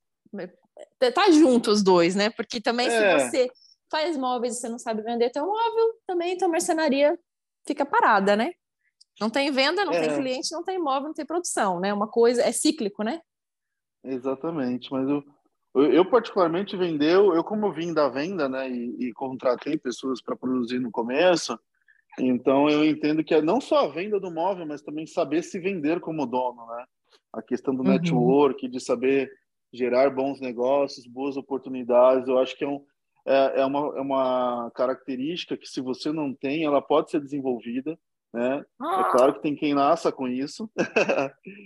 Tá 1.15 1.31
junto 1.31 1.71
os 1.71 1.83
dois, 1.83 2.15
né? 2.15 2.31
Porque 2.31 2.61
também 2.61 2.89
é. 2.89 3.19
se 3.19 3.29
você 3.29 3.51
faz 3.91 4.17
móveis 4.17 4.57
e 4.57 4.61
você 4.61 4.69
não 4.69 4.79
sabe 4.79 5.03
vender 5.03 5.31
teu 5.31 5.47
móvel, 5.47 5.95
também 6.07 6.37
tua 6.39 6.49
marcenaria 6.49 7.19
fica 7.67 7.85
parada, 7.85 8.37
né? 8.37 8.53
Não 9.21 9.31
tem 9.31 9.51
venda, 9.51 9.85
não 9.85 9.93
é. 9.93 10.01
tem 10.01 10.17
cliente, 10.17 10.53
não 10.53 10.63
tem 10.63 10.77
imóvel, 10.77 11.09
não 11.09 11.15
tem 11.15 11.27
produção, 11.27 11.81
né? 11.81 11.93
Uma 11.93 12.09
coisa 12.09 12.43
é 12.43 12.53
cíclico, 12.53 13.03
né? 13.03 13.21
Exatamente, 14.05 14.93
mas 14.93 15.09
eu, 15.09 15.25
eu 15.75 16.05
particularmente 16.09 16.77
vendeu, 16.77 17.35
eu 17.35 17.43
como 17.43 17.73
vim 17.73 17.93
da 17.93 18.09
venda, 18.09 18.49
né, 18.49 18.71
e, 18.71 19.09
e 19.09 19.13
contratei 19.13 19.77
pessoas 19.77 20.23
para 20.23 20.37
produzir 20.37 20.79
no 20.79 20.93
começo, 20.93 21.59
Então 22.19 22.69
eu 22.69 22.85
entendo 22.85 23.23
que 23.23 23.35
é 23.35 23.43
não 23.43 23.61
só 23.61 23.85
a 23.85 23.89
venda 23.89 24.19
do 24.19 24.31
móvel, 24.31 24.67
mas 24.67 24.83
também 24.83 25.07
saber 25.07 25.43
se 25.43 25.59
vender 25.59 26.01
como 26.01 26.27
dono, 26.27 26.67
né? 26.67 26.85
A 27.33 27.43
questão 27.43 27.75
do 27.75 27.83
uhum. 27.83 27.91
network, 27.91 28.69
de 28.69 28.81
saber 28.81 29.31
gerar 29.73 30.11
bons 30.11 30.41
negócios, 30.41 31.07
boas 31.07 31.37
oportunidades, 31.37 32.29
eu 32.29 32.39
acho 32.39 32.57
que 32.57 32.65
é, 32.65 32.69
um, 32.69 32.83
é, 33.27 33.61
é, 33.61 33.67
uma, 33.67 33.99
é 33.99 34.01
uma 34.01 34.71
característica 34.75 35.57
que 35.57 35.67
se 35.67 35.81
você 35.81 36.13
não 36.13 36.33
tem, 36.33 36.65
ela 36.65 36.81
pode 36.81 37.11
ser 37.11 37.21
desenvolvida, 37.21 37.99
né? 38.33 38.59
É 38.59 38.65
ah. 38.81 39.05
claro 39.11 39.35
que 39.35 39.43
tem 39.43 39.57
quem 39.57 39.75
nasça 39.75 40.13
com 40.13 40.29
isso. 40.29 40.71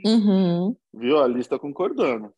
Uhum. 0.06 0.74
Viu? 0.94 1.20
A 1.20 1.28
lista 1.28 1.58
concordando. 1.58 2.32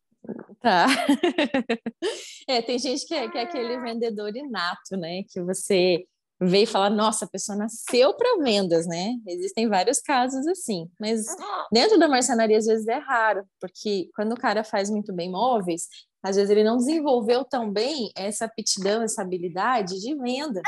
Tá. 0.59 0.87
é, 2.47 2.61
tem 2.61 2.79
gente 2.79 3.05
que 3.05 3.13
é, 3.13 3.29
que 3.29 3.37
é 3.37 3.41
aquele 3.41 3.79
vendedor 3.79 4.35
inato, 4.35 4.97
né? 4.97 5.23
Que 5.29 5.41
você 5.41 6.05
vê 6.41 6.63
e 6.63 6.65
fala, 6.65 6.89
nossa, 6.89 7.25
a 7.25 7.29
pessoa 7.29 7.57
nasceu 7.57 8.13
para 8.15 8.43
vendas, 8.43 8.85
né? 8.87 9.13
Existem 9.27 9.67
vários 9.69 9.99
casos 9.99 10.45
assim, 10.47 10.89
mas 10.99 11.25
dentro 11.71 11.97
da 11.97 12.07
marcenaria 12.07 12.57
às 12.57 12.65
vezes 12.65 12.87
é 12.87 12.97
raro, 12.97 13.45
porque 13.61 14.09
quando 14.15 14.33
o 14.33 14.39
cara 14.39 14.63
faz 14.63 14.89
muito 14.89 15.13
bem 15.13 15.31
móveis, 15.31 15.87
às 16.23 16.37
vezes 16.37 16.49
ele 16.49 16.63
não 16.63 16.77
desenvolveu 16.77 17.43
tão 17.43 17.69
bem 17.69 18.11
essa 18.15 18.45
aptidão, 18.45 19.03
essa 19.03 19.21
habilidade 19.21 19.99
de 19.99 20.15
venda. 20.15 20.61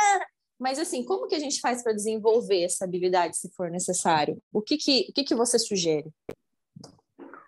Mas 0.59 0.77
assim, 0.79 1.03
como 1.03 1.27
que 1.27 1.35
a 1.35 1.39
gente 1.39 1.61
faz 1.61 1.81
para 1.81 1.93
desenvolver 1.93 2.63
essa 2.63 2.85
habilidade, 2.85 3.37
se 3.37 3.49
for 3.53 3.71
necessário? 3.71 4.37
O 4.53 4.61
que 4.61 4.77
que, 4.77 5.07
o 5.09 5.13
que, 5.13 5.23
que 5.23 5.35
você 5.35 5.57
sugere? 5.57 6.09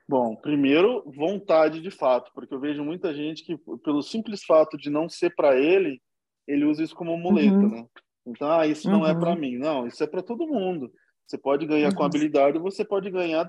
Bom, 0.08 0.36
primeiro, 0.38 1.04
vontade 1.06 1.82
de 1.82 1.92
fato, 1.92 2.32
porque 2.34 2.54
eu 2.54 2.60
vejo 2.62 2.82
muita 2.82 3.14
gente 3.14 3.44
que, 3.44 3.58
pelo 3.84 4.02
simples 4.02 4.44
fato 4.44 4.78
de 4.78 4.90
não 4.90 5.10
ser 5.10 5.36
para 5.36 5.58
ele, 5.58 6.02
ele 6.48 6.64
usa 6.64 6.82
isso 6.82 6.96
como 6.96 7.18
muleta, 7.18 7.58
uhum. 7.58 7.70
né? 7.70 7.86
Então, 8.26 8.50
ah, 8.50 8.66
isso 8.66 8.90
não 8.90 9.06
é 9.06 9.14
para 9.14 9.32
uhum. 9.32 9.40
mim. 9.40 9.58
Não, 9.58 9.86
isso 9.86 10.02
é 10.02 10.08
para 10.08 10.24
todo 10.24 10.48
mundo. 10.48 10.92
Você 11.26 11.38
pode 11.38 11.66
ganhar 11.66 11.90
uhum. 11.90 11.96
com 11.96 12.04
habilidade, 12.04 12.58
você 12.58 12.86
pode 12.86 13.10
ganhar 13.10 13.48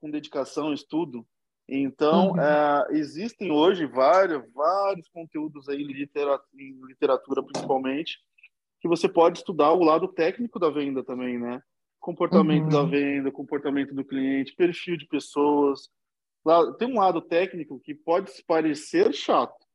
com 0.00 0.10
dedicação, 0.10 0.72
estudo. 0.72 1.26
Então, 1.68 2.30
uhum. 2.30 2.40
é, 2.40 2.86
existem 2.90 3.50
hoje 3.50 3.86
vários, 3.86 4.42
vários 4.52 5.08
conteúdos 5.08 5.68
aí 5.68 5.82
em 5.82 5.92
literatura, 5.92 6.48
em 6.54 6.80
literatura, 6.86 7.42
principalmente, 7.42 8.18
que 8.80 8.86
você 8.86 9.08
pode 9.08 9.38
estudar 9.38 9.72
o 9.72 9.82
lado 9.82 10.06
técnico 10.08 10.58
da 10.60 10.70
venda 10.70 11.02
também, 11.02 11.38
né? 11.38 11.60
Comportamento 11.98 12.68
da 12.68 12.82
uhum. 12.82 12.90
venda, 12.90 13.32
comportamento 13.32 13.92
do 13.94 14.04
cliente, 14.04 14.54
perfil 14.54 14.96
de 14.96 15.06
pessoas. 15.06 15.90
Tem 16.78 16.86
um 16.86 17.00
lado 17.00 17.20
técnico 17.20 17.80
que 17.80 17.92
pode 17.92 18.30
parecer 18.46 19.12
chato, 19.12 19.66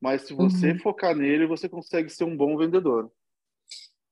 mas 0.00 0.22
se 0.22 0.34
você 0.34 0.70
uhum. 0.70 0.78
focar 0.78 1.16
nele, 1.16 1.46
você 1.46 1.68
consegue 1.68 2.08
ser 2.08 2.22
um 2.22 2.36
bom 2.36 2.56
vendedor. 2.56 3.10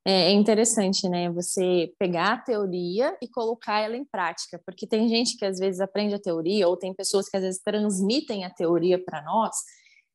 É, 0.05 0.29
é 0.29 0.33
interessante, 0.33 1.09
né? 1.09 1.31
Você 1.31 1.93
pegar 1.99 2.33
a 2.33 2.39
teoria 2.39 3.17
e 3.21 3.29
colocar 3.29 3.81
ela 3.81 3.97
em 3.97 4.05
prática, 4.05 4.61
porque 4.65 4.87
tem 4.87 5.09
gente 5.09 5.37
que 5.37 5.45
às 5.45 5.59
vezes 5.59 5.81
aprende 5.81 6.15
a 6.15 6.21
teoria, 6.21 6.69
ou 6.69 6.77
tem 6.77 6.95
pessoas 6.95 7.29
que 7.29 7.37
às 7.37 7.43
vezes 7.43 7.61
transmitem 7.63 8.45
a 8.45 8.51
teoria 8.51 9.03
para 9.03 9.23
nós, 9.23 9.55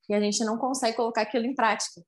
e 0.09 0.13
a 0.13 0.19
gente 0.19 0.43
não 0.43 0.57
consegue 0.57 0.97
colocar 0.97 1.21
aquilo 1.21 1.45
em 1.45 1.55
prática. 1.55 2.01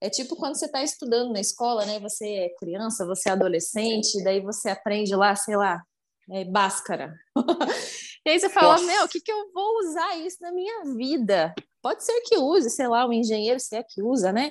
É 0.00 0.10
tipo 0.10 0.34
quando 0.34 0.56
você 0.56 0.66
está 0.66 0.82
estudando 0.82 1.32
na 1.32 1.40
escola, 1.40 1.86
né? 1.86 2.00
Você 2.00 2.26
é 2.26 2.48
criança, 2.58 3.06
você 3.06 3.28
é 3.28 3.32
adolescente, 3.32 4.22
daí 4.24 4.40
você 4.40 4.68
aprende 4.68 5.14
lá, 5.14 5.34
sei 5.36 5.56
lá, 5.56 5.80
é, 6.28 6.44
Bhaskara. 6.44 7.14
e 8.26 8.30
aí 8.30 8.40
você 8.40 8.48
fala, 8.48 8.72
Nossa. 8.72 8.84
meu, 8.84 9.04
o 9.04 9.08
que, 9.08 9.20
que 9.20 9.30
eu 9.30 9.52
vou 9.52 9.78
usar 9.78 10.16
isso 10.16 10.38
na 10.40 10.50
minha 10.50 10.82
vida? 10.96 11.54
Pode 11.80 12.04
ser 12.04 12.20
que 12.22 12.36
use, 12.36 12.68
sei 12.70 12.88
lá, 12.88 13.06
um 13.06 13.12
engenheiro, 13.12 13.60
se 13.60 13.76
é 13.76 13.82
que 13.82 14.02
usa, 14.02 14.32
né? 14.32 14.50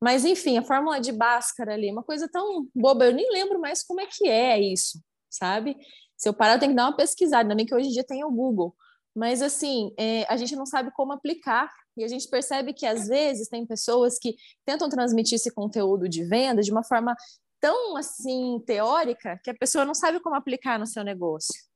Mas, 0.00 0.24
enfim, 0.24 0.58
a 0.58 0.62
fórmula 0.62 1.00
de 1.00 1.12
Bhaskara 1.12 1.74
ali, 1.74 1.90
uma 1.90 2.04
coisa 2.04 2.28
tão 2.28 2.68
boba, 2.74 3.06
eu 3.06 3.12
nem 3.12 3.30
lembro 3.32 3.60
mais 3.60 3.82
como 3.82 4.00
é 4.00 4.06
que 4.06 4.28
é 4.28 4.60
isso, 4.60 5.00
sabe? 5.28 5.76
Se 6.16 6.28
eu 6.28 6.34
parar, 6.34 6.54
eu 6.54 6.60
tenho 6.60 6.72
que 6.72 6.76
dar 6.76 6.86
uma 6.86 6.96
pesquisada, 6.96 7.42
ainda 7.42 7.54
bem 7.54 7.66
que 7.66 7.74
hoje 7.74 7.88
em 7.88 7.92
dia 7.92 8.04
tem 8.04 8.24
o 8.24 8.30
Google. 8.30 8.74
Mas, 9.14 9.42
assim, 9.42 9.92
é, 9.98 10.24
a 10.28 10.36
gente 10.36 10.54
não 10.54 10.64
sabe 10.66 10.92
como 10.92 11.12
aplicar. 11.12 11.68
E 11.96 12.04
a 12.04 12.08
gente 12.08 12.28
percebe 12.28 12.72
que, 12.72 12.86
às 12.86 13.08
vezes, 13.08 13.48
tem 13.48 13.66
pessoas 13.66 14.18
que 14.18 14.36
tentam 14.64 14.88
transmitir 14.88 15.34
esse 15.34 15.52
conteúdo 15.52 16.08
de 16.08 16.24
venda 16.24 16.62
de 16.62 16.70
uma 16.70 16.84
forma 16.84 17.16
tão, 17.60 17.96
assim, 17.96 18.62
teórica, 18.64 19.40
que 19.42 19.50
a 19.50 19.54
pessoa 19.54 19.84
não 19.84 19.94
sabe 19.94 20.20
como 20.20 20.36
aplicar 20.36 20.78
no 20.78 20.86
seu 20.86 21.02
negócio. 21.02 21.67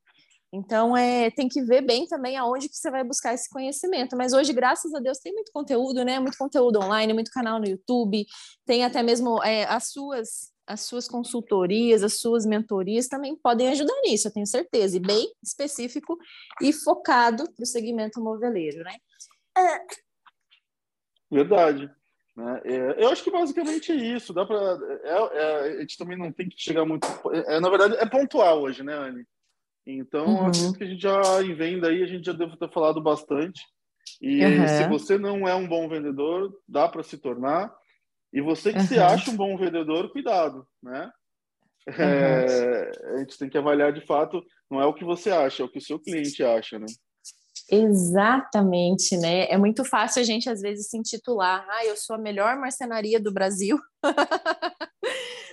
Então, 0.52 0.94
é, 0.94 1.30
tem 1.30 1.48
que 1.48 1.62
ver 1.62 1.80
bem 1.80 2.06
também 2.06 2.36
aonde 2.36 2.68
que 2.68 2.76
você 2.76 2.90
vai 2.90 3.02
buscar 3.02 3.32
esse 3.32 3.48
conhecimento. 3.48 4.16
Mas 4.16 4.34
hoje, 4.34 4.52
graças 4.52 4.92
a 4.94 5.00
Deus, 5.00 5.18
tem 5.18 5.32
muito 5.32 5.50
conteúdo, 5.50 6.04
né? 6.04 6.20
Muito 6.20 6.36
conteúdo 6.36 6.78
online, 6.78 7.14
muito 7.14 7.30
canal 7.30 7.58
no 7.58 7.66
YouTube, 7.66 8.26
tem 8.66 8.84
até 8.84 9.02
mesmo 9.02 9.42
é, 9.42 9.64
as 9.64 9.90
suas 9.90 10.52
as 10.64 10.82
suas 10.82 11.08
consultorias, 11.08 12.04
as 12.04 12.20
suas 12.20 12.46
mentorias 12.46 13.08
também 13.08 13.36
podem 13.36 13.68
ajudar 13.70 14.00
nisso, 14.04 14.28
eu 14.28 14.32
tenho 14.32 14.46
certeza, 14.46 14.96
e 14.96 15.00
bem 15.00 15.30
específico 15.42 16.16
e 16.62 16.72
focado 16.72 17.52
para 17.52 17.64
o 17.64 17.66
segmento 17.66 18.20
moveleiro, 18.20 18.84
né? 18.84 18.96
Verdade. 21.30 21.90
Né? 22.36 22.60
É, 22.64 23.04
eu 23.04 23.10
acho 23.10 23.24
que 23.24 23.30
basicamente 23.30 23.92
é 23.92 23.96
isso. 23.96 24.32
Dá 24.32 24.46
para 24.46 24.78
é, 25.02 25.10
é, 25.10 25.76
a 25.76 25.80
gente 25.80 25.98
também 25.98 26.16
não 26.16 26.32
tem 26.32 26.48
que 26.48 26.58
chegar 26.58 26.84
muito. 26.84 27.06
É, 27.32 27.60
na 27.60 27.68
verdade, 27.68 27.96
é 27.96 28.06
pontual 28.06 28.62
hoje, 28.62 28.82
né, 28.82 28.94
Anne? 28.94 29.26
Então, 29.86 30.26
uhum. 30.26 30.46
acredito 30.46 30.78
que 30.78 30.84
a 30.84 30.86
gente 30.86 31.02
já 31.02 31.42
em 31.42 31.54
venda 31.54 31.88
aí, 31.88 32.02
a 32.02 32.06
gente 32.06 32.24
já 32.24 32.32
deve 32.32 32.56
ter 32.56 32.70
falado 32.70 33.00
bastante. 33.02 33.62
E 34.20 34.44
uhum. 34.44 34.68
se 34.68 34.88
você 34.88 35.18
não 35.18 35.46
é 35.46 35.54
um 35.54 35.66
bom 35.66 35.88
vendedor, 35.88 36.52
dá 36.68 36.88
para 36.88 37.02
se 37.02 37.18
tornar. 37.18 37.72
E 38.32 38.40
você 38.40 38.72
que 38.72 38.78
uhum. 38.78 38.86
se 38.86 38.98
acha 38.98 39.30
um 39.30 39.36
bom 39.36 39.56
vendedor, 39.56 40.10
cuidado, 40.12 40.66
né? 40.82 41.10
É, 41.86 42.90
a 43.14 43.18
gente 43.18 43.36
tem 43.36 43.48
que 43.48 43.58
avaliar 43.58 43.92
de 43.92 44.06
fato, 44.06 44.40
não 44.70 44.80
é 44.80 44.86
o 44.86 44.94
que 44.94 45.04
você 45.04 45.30
acha, 45.30 45.62
é 45.62 45.66
o 45.66 45.68
que 45.68 45.78
o 45.78 45.82
seu 45.82 45.98
cliente 45.98 46.42
acha, 46.42 46.78
né? 46.78 46.86
Exatamente, 47.70 49.16
né? 49.16 49.46
É 49.50 49.56
muito 49.56 49.84
fácil 49.84 50.20
a 50.20 50.24
gente 50.24 50.48
às 50.48 50.60
vezes 50.60 50.88
se 50.88 50.96
intitular, 50.96 51.66
ah, 51.68 51.84
eu 51.84 51.96
sou 51.96 52.16
a 52.16 52.18
melhor 52.18 52.56
marcenaria 52.56 53.20
do 53.20 53.32
Brasil. 53.32 53.78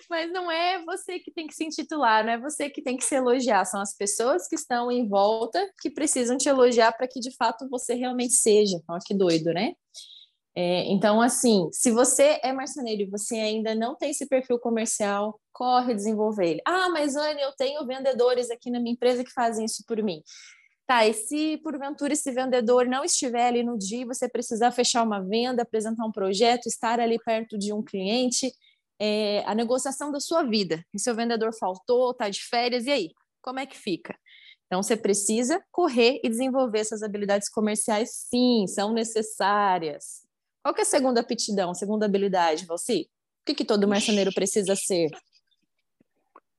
Mas 0.09 0.31
não 0.31 0.51
é 0.51 0.83
você 0.83 1.19
que 1.19 1.31
tem 1.31 1.45
que 1.45 1.53
se 1.53 1.63
intitular, 1.63 2.25
não 2.25 2.33
é 2.33 2.37
você 2.39 2.69
que 2.69 2.81
tem 2.81 2.97
que 2.97 3.03
se 3.03 3.13
elogiar, 3.13 3.63
são 3.65 3.79
as 3.79 3.95
pessoas 3.95 4.47
que 4.47 4.55
estão 4.55 4.91
em 4.91 5.07
volta 5.07 5.71
que 5.81 5.89
precisam 5.89 6.37
te 6.37 6.49
elogiar 6.49 6.91
para 6.93 7.07
que 7.07 7.19
de 7.19 7.35
fato 7.35 7.69
você 7.69 7.93
realmente 7.93 8.33
seja. 8.33 8.81
Olha 8.87 8.99
que 9.05 9.13
doido, 9.13 9.53
né? 9.53 9.73
É, 10.55 10.83
então, 10.91 11.21
assim, 11.21 11.69
se 11.71 11.91
você 11.91 12.39
é 12.43 12.51
marceneiro 12.51 13.03
e 13.03 13.09
você 13.09 13.35
ainda 13.35 13.75
não 13.75 13.95
tem 13.95 14.09
esse 14.09 14.27
perfil 14.27 14.59
comercial, 14.59 15.39
corre 15.53 15.93
desenvolver 15.93 16.47
ele. 16.47 16.61
Ah, 16.65 16.89
mas 16.89 17.15
Anne, 17.15 17.41
eu 17.41 17.51
tenho 17.53 17.85
vendedores 17.85 18.49
aqui 18.49 18.69
na 18.71 18.79
minha 18.79 18.93
empresa 18.93 19.23
que 19.23 19.31
fazem 19.31 19.65
isso 19.65 19.83
por 19.87 20.01
mim. 20.01 20.21
Tá, 20.87 21.07
e 21.07 21.13
se 21.13 21.57
porventura 21.57 22.13
esse 22.13 22.31
vendedor 22.31 22.87
não 22.87 23.05
estiver 23.05 23.47
ali 23.47 23.63
no 23.63 23.77
dia, 23.77 24.07
você 24.07 24.27
precisar 24.27 24.71
fechar 24.71 25.03
uma 25.03 25.21
venda, 25.21 25.61
apresentar 25.61 26.03
um 26.03 26.11
projeto, 26.11 26.65
estar 26.65 26.99
ali 26.99 27.19
perto 27.23 27.59
de 27.59 27.71
um 27.71 27.83
cliente, 27.83 28.51
é, 28.99 29.43
a 29.45 29.55
negociação 29.55 30.11
da 30.11 30.19
sua 30.19 30.43
vida. 30.43 30.83
E 30.93 30.99
seu 30.99 31.15
vendedor 31.15 31.53
faltou, 31.53 32.11
está 32.11 32.29
de 32.29 32.43
férias, 32.43 32.85
e 32.85 32.91
aí? 32.91 33.11
Como 33.41 33.59
é 33.59 33.65
que 33.65 33.77
fica? 33.77 34.17
Então, 34.67 34.83
você 34.83 34.95
precisa 34.95 35.63
correr 35.71 36.19
e 36.23 36.29
desenvolver 36.29 36.79
essas 36.79 37.01
habilidades 37.01 37.49
comerciais, 37.49 38.11
sim, 38.11 38.67
são 38.67 38.93
necessárias. 38.93 40.27
Qual 40.61 40.75
que 40.75 40.81
é 40.81 40.83
a 40.83 40.85
segunda 40.85 41.21
aptidão, 41.21 41.73
segunda 41.73 42.05
habilidade, 42.05 42.65
Valci? 42.65 43.09
O 43.41 43.45
que, 43.45 43.55
que 43.55 43.65
todo 43.65 43.87
marceneiro 43.87 44.31
precisa 44.31 44.75
ser? 44.75 45.09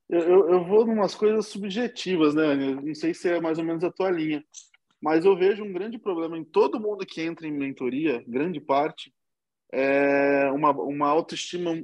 Eu, 0.09 0.50
eu 0.50 0.64
vou 0.64 0.85
em 0.88 0.90
umas 0.90 1.14
coisas 1.14 1.47
subjetivas, 1.47 2.35
né, 2.35 2.56
Não 2.56 2.94
sei 2.97 3.14
se 3.14 3.28
é 3.28 3.40
mais 3.40 3.59
ou 3.59 3.64
menos 3.64 3.85
a 3.85 3.92
tua 3.92 4.11
linha, 4.11 4.44
mas 5.00 5.25
eu 5.25 5.37
vejo 5.37 5.62
um 5.62 5.73
grande 5.73 5.99
problema 5.99 6.37
em 6.37 6.44
todo 6.44 6.80
mundo 6.80 7.06
que 7.06 7.23
entra 7.23 7.47
em 7.47 7.52
mentoria, 7.52 8.25
grande 8.26 8.61
parte, 8.61 9.14
é 9.73 10.50
uma, 10.53 10.71
uma 10.73 11.09
autoestima 11.09 11.83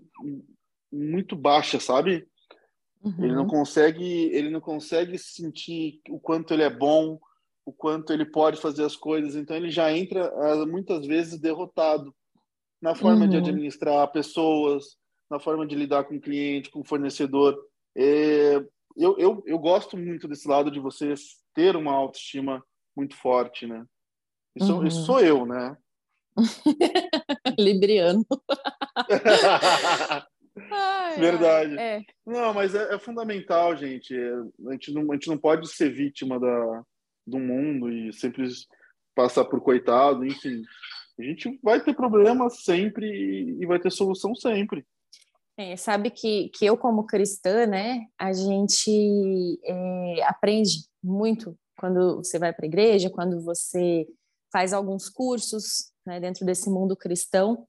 muito 0.92 1.36
baixa, 1.36 1.78
sabe? 1.78 2.26
Uhum. 3.02 3.24
Ele 3.24 3.34
não 3.34 3.46
consegue, 3.46 4.04
ele 4.32 4.50
não 4.50 4.60
consegue 4.60 5.18
sentir 5.18 6.00
o 6.10 6.18
quanto 6.18 6.52
ele 6.52 6.62
é 6.62 6.70
bom, 6.70 7.20
o 7.64 7.72
quanto 7.72 8.12
ele 8.12 8.24
pode 8.24 8.60
fazer 8.60 8.84
as 8.84 8.96
coisas. 8.96 9.36
Então 9.36 9.56
ele 9.56 9.70
já 9.70 9.92
entra 9.92 10.26
ah, 10.26 10.66
muitas 10.66 11.06
vezes 11.06 11.40
derrotado 11.40 12.14
na 12.80 12.94
forma 12.94 13.24
uhum. 13.24 13.30
de 13.30 13.36
administrar 13.36 14.10
pessoas, 14.12 14.96
na 15.30 15.38
forma 15.38 15.66
de 15.66 15.74
lidar 15.74 16.04
com 16.04 16.16
o 16.16 16.20
cliente, 16.20 16.70
com 16.70 16.80
o 16.80 16.84
fornecedor. 16.84 17.56
É, 17.96 18.56
eu, 18.96 19.16
eu, 19.18 19.42
eu 19.46 19.58
gosto 19.58 19.96
muito 19.96 20.28
desse 20.28 20.48
lado 20.48 20.70
de 20.70 20.80
você 20.80 21.14
ter 21.54 21.76
uma 21.76 21.92
autoestima 21.92 22.64
muito 22.96 23.16
forte, 23.16 23.66
né? 23.66 23.84
Isso, 24.54 24.74
uhum. 24.74 24.86
isso 24.86 25.04
sou 25.04 25.20
eu, 25.20 25.44
né? 25.44 25.76
Libriano. 27.58 28.24
ai, 30.70 31.18
Verdade. 31.18 31.78
É. 31.78 32.02
Não, 32.24 32.52
mas 32.52 32.74
é, 32.74 32.94
é, 32.94 32.98
fundamental, 32.98 33.76
gente. 33.76 34.14
A 34.66 34.72
gente, 34.72 34.92
não, 34.92 35.10
a 35.10 35.14
gente 35.14 35.28
não 35.28 35.38
pode 35.38 35.68
ser 35.68 35.90
vítima 35.90 36.38
da, 36.38 36.82
do 37.26 37.38
mundo 37.38 37.90
e 37.90 38.12
sempre 38.12 38.46
passar 39.14 39.44
por 39.44 39.60
coitado, 39.60 40.24
enfim. 40.24 40.62
A 41.18 41.22
gente 41.22 41.58
vai 41.62 41.82
ter 41.82 41.94
problema 41.94 42.50
sempre 42.50 43.06
e 43.58 43.64
vai 43.66 43.78
ter 43.78 43.90
solução 43.90 44.34
sempre. 44.34 44.84
É, 45.58 45.74
sabe 45.74 46.10
que, 46.10 46.50
que 46.50 46.66
eu, 46.66 46.76
como 46.76 47.06
cristã, 47.06 47.66
né, 47.66 48.06
a 48.18 48.30
gente 48.30 49.58
é, 49.64 50.22
aprende 50.24 50.86
muito 51.02 51.56
quando 51.78 52.16
você 52.16 52.38
vai 52.38 52.52
para 52.52 52.66
a 52.66 52.68
igreja, 52.68 53.08
quando 53.08 53.40
você 53.40 54.06
faz 54.52 54.74
alguns 54.74 55.08
cursos 55.08 55.90
né, 56.06 56.20
dentro 56.20 56.46
desse 56.46 56.70
mundo 56.70 56.96
cristão, 56.96 57.66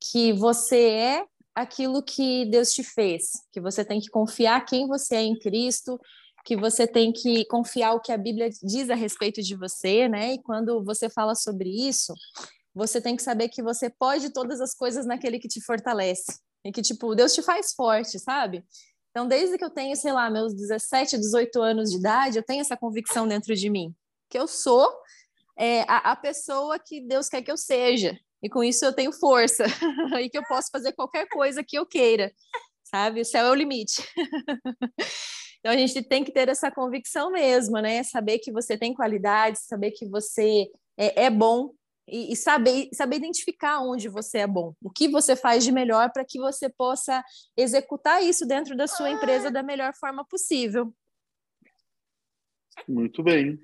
que 0.00 0.32
você 0.32 0.88
é 0.88 1.24
aquilo 1.54 2.02
que 2.02 2.46
Deus 2.46 2.72
te 2.72 2.82
fez, 2.82 3.32
que 3.52 3.60
você 3.60 3.84
tem 3.84 4.00
que 4.00 4.08
confiar 4.08 4.64
quem 4.64 4.86
você 4.86 5.16
é 5.16 5.22
em 5.22 5.38
Cristo, 5.38 6.00
que 6.44 6.56
você 6.56 6.86
tem 6.86 7.12
que 7.12 7.44
confiar 7.46 7.94
o 7.94 8.00
que 8.00 8.12
a 8.12 8.18
Bíblia 8.18 8.48
diz 8.62 8.90
a 8.90 8.94
respeito 8.94 9.42
de 9.42 9.54
você, 9.54 10.08
né? 10.08 10.34
E 10.34 10.42
quando 10.42 10.82
você 10.82 11.08
fala 11.08 11.34
sobre 11.34 11.68
isso, 11.68 12.14
você 12.74 13.00
tem 13.00 13.14
que 13.14 13.22
saber 13.22 13.48
que 13.48 13.62
você 13.62 13.90
pode 13.90 14.30
todas 14.30 14.60
as 14.60 14.74
coisas 14.74 15.06
naquele 15.06 15.38
que 15.38 15.48
te 15.48 15.60
fortalece. 15.60 16.40
E 16.64 16.72
que, 16.72 16.82
tipo, 16.82 17.14
Deus 17.14 17.34
te 17.34 17.42
faz 17.42 17.72
forte, 17.74 18.18
sabe? 18.18 18.64
Então, 19.10 19.28
desde 19.28 19.58
que 19.58 19.64
eu 19.64 19.70
tenho, 19.70 19.94
sei 19.94 20.12
lá, 20.12 20.30
meus 20.30 20.54
17, 20.54 21.18
18 21.18 21.60
anos 21.60 21.90
de 21.90 21.98
idade, 21.98 22.38
eu 22.38 22.42
tenho 22.42 22.60
essa 22.60 22.76
convicção 22.76 23.28
dentro 23.28 23.54
de 23.54 23.68
mim, 23.68 23.94
que 24.30 24.38
eu 24.38 24.48
sou 24.48 24.88
é, 25.56 25.82
a, 25.82 26.12
a 26.12 26.16
pessoa 26.16 26.78
que 26.78 27.00
Deus 27.00 27.28
quer 27.28 27.42
que 27.42 27.50
eu 27.50 27.56
seja. 27.56 28.18
E 28.42 28.48
com 28.48 28.64
isso 28.64 28.84
eu 28.84 28.92
tenho 28.92 29.12
força 29.12 29.64
e 30.20 30.28
que 30.28 30.36
eu 30.36 30.44
posso 30.44 30.68
fazer 30.70 30.92
qualquer 30.92 31.28
coisa 31.28 31.62
que 31.62 31.78
eu 31.78 31.86
queira, 31.86 32.32
sabe? 32.82 33.20
O 33.20 33.24
céu 33.24 33.46
é 33.46 33.50
o 33.50 33.54
limite. 33.54 34.02
então 35.60 35.72
a 35.72 35.76
gente 35.76 36.02
tem 36.02 36.24
que 36.24 36.32
ter 36.32 36.48
essa 36.48 36.70
convicção 36.70 37.30
mesmo, 37.30 37.78
né? 37.78 38.02
Saber 38.02 38.38
que 38.38 38.50
você 38.50 38.76
tem 38.76 38.94
qualidade, 38.94 39.60
saber 39.60 39.92
que 39.92 40.08
você 40.08 40.66
é, 40.98 41.24
é 41.24 41.30
bom 41.30 41.72
e, 42.08 42.32
e, 42.32 42.36
saber, 42.36 42.88
saber 42.92 43.16
identificar 43.16 43.80
onde 43.80 44.08
você 44.08 44.38
é 44.38 44.46
bom, 44.46 44.74
o 44.82 44.90
que 44.90 45.08
você 45.08 45.36
faz 45.36 45.62
de 45.62 45.70
melhor 45.70 46.10
para 46.12 46.24
que 46.24 46.38
você 46.38 46.68
possa 46.68 47.24
executar 47.56 48.22
isso 48.24 48.44
dentro 48.44 48.76
da 48.76 48.88
sua 48.88 49.10
empresa 49.10 49.52
da 49.52 49.62
melhor 49.62 49.94
forma 49.94 50.24
possível. 50.24 50.92
Muito 52.88 53.22
bem. 53.22 53.60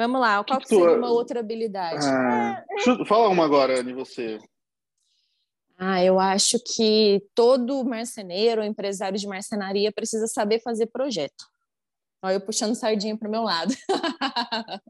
Vamos 0.00 0.18
lá, 0.18 0.42
qual 0.42 0.58
que, 0.58 0.66
que 0.66 0.74
seria 0.74 0.96
uma 0.96 1.10
outra 1.10 1.40
habilidade? 1.40 2.06
Ah, 2.06 2.64
fala 3.06 3.28
uma 3.28 3.44
agora, 3.44 3.80
Anne, 3.80 3.92
você. 3.92 4.38
Ah, 5.76 6.02
eu 6.02 6.18
acho 6.18 6.58
que 6.74 7.22
todo 7.34 7.84
marceneiro, 7.84 8.64
empresário 8.64 9.18
de 9.18 9.26
marcenaria 9.26 9.92
precisa 9.92 10.26
saber 10.26 10.62
fazer 10.62 10.86
projeto. 10.86 11.44
Olha 12.22 12.36
eu 12.36 12.40
puxando 12.40 12.74
sardinha 12.74 13.14
para 13.14 13.28
o 13.28 13.30
meu 13.30 13.42
lado. 13.42 13.74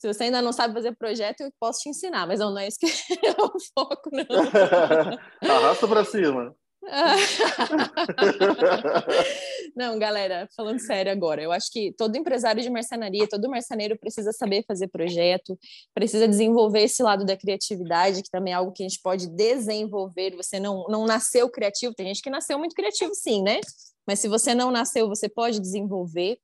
Se 0.00 0.10
você 0.10 0.24
ainda 0.24 0.40
não 0.40 0.54
sabe 0.54 0.72
fazer 0.72 0.96
projeto, 0.96 1.42
eu 1.42 1.52
posso 1.60 1.80
te 1.80 1.90
ensinar, 1.90 2.26
mas 2.26 2.40
não 2.40 2.58
é 2.58 2.68
isso 2.68 2.78
que 2.78 2.86
é 3.26 3.32
o 3.32 3.52
foco, 3.74 4.08
não. 4.10 4.24
Arrasta 5.54 5.86
para 5.86 6.02
cima. 6.02 6.56
Não, 9.76 9.98
galera, 9.98 10.48
falando 10.56 10.80
sério 10.80 11.12
agora, 11.12 11.42
eu 11.42 11.52
acho 11.52 11.70
que 11.70 11.92
todo 11.96 12.16
empresário 12.16 12.62
de 12.62 12.68
marcenaria, 12.68 13.28
todo 13.28 13.48
marceneiro 13.48 13.96
precisa 13.98 14.32
saber 14.32 14.64
fazer 14.66 14.88
projeto, 14.88 15.58
precisa 15.94 16.26
desenvolver 16.26 16.82
esse 16.82 17.02
lado 17.02 17.24
da 17.24 17.36
criatividade, 17.36 18.22
que 18.22 18.30
também 18.30 18.52
é 18.52 18.56
algo 18.56 18.72
que 18.72 18.82
a 18.82 18.88
gente 18.88 19.00
pode 19.00 19.28
desenvolver. 19.28 20.34
Você 20.36 20.58
não, 20.58 20.84
não 20.88 21.06
nasceu 21.06 21.48
criativo, 21.48 21.94
tem 21.94 22.08
gente 22.08 22.22
que 22.22 22.30
nasceu 22.30 22.58
muito 22.58 22.74
criativo, 22.74 23.14
sim, 23.14 23.42
né? 23.42 23.60
Mas 24.06 24.18
se 24.18 24.28
você 24.28 24.54
não 24.54 24.70
nasceu, 24.70 25.08
você 25.08 25.28
pode 25.28 25.60
desenvolver. 25.60 26.38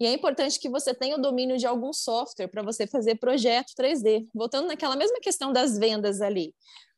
E 0.00 0.06
é 0.06 0.12
importante 0.12 0.58
que 0.58 0.68
você 0.68 0.92
tenha 0.92 1.16
o 1.16 1.20
domínio 1.20 1.56
de 1.56 1.66
algum 1.66 1.92
software 1.92 2.48
para 2.48 2.62
você 2.62 2.86
fazer 2.86 3.16
projeto 3.16 3.72
3D. 3.78 4.26
Voltando 4.34 4.66
naquela 4.66 4.96
mesma 4.96 5.20
questão 5.20 5.52
das 5.52 5.78
vendas 5.78 6.20
ali. 6.20 6.54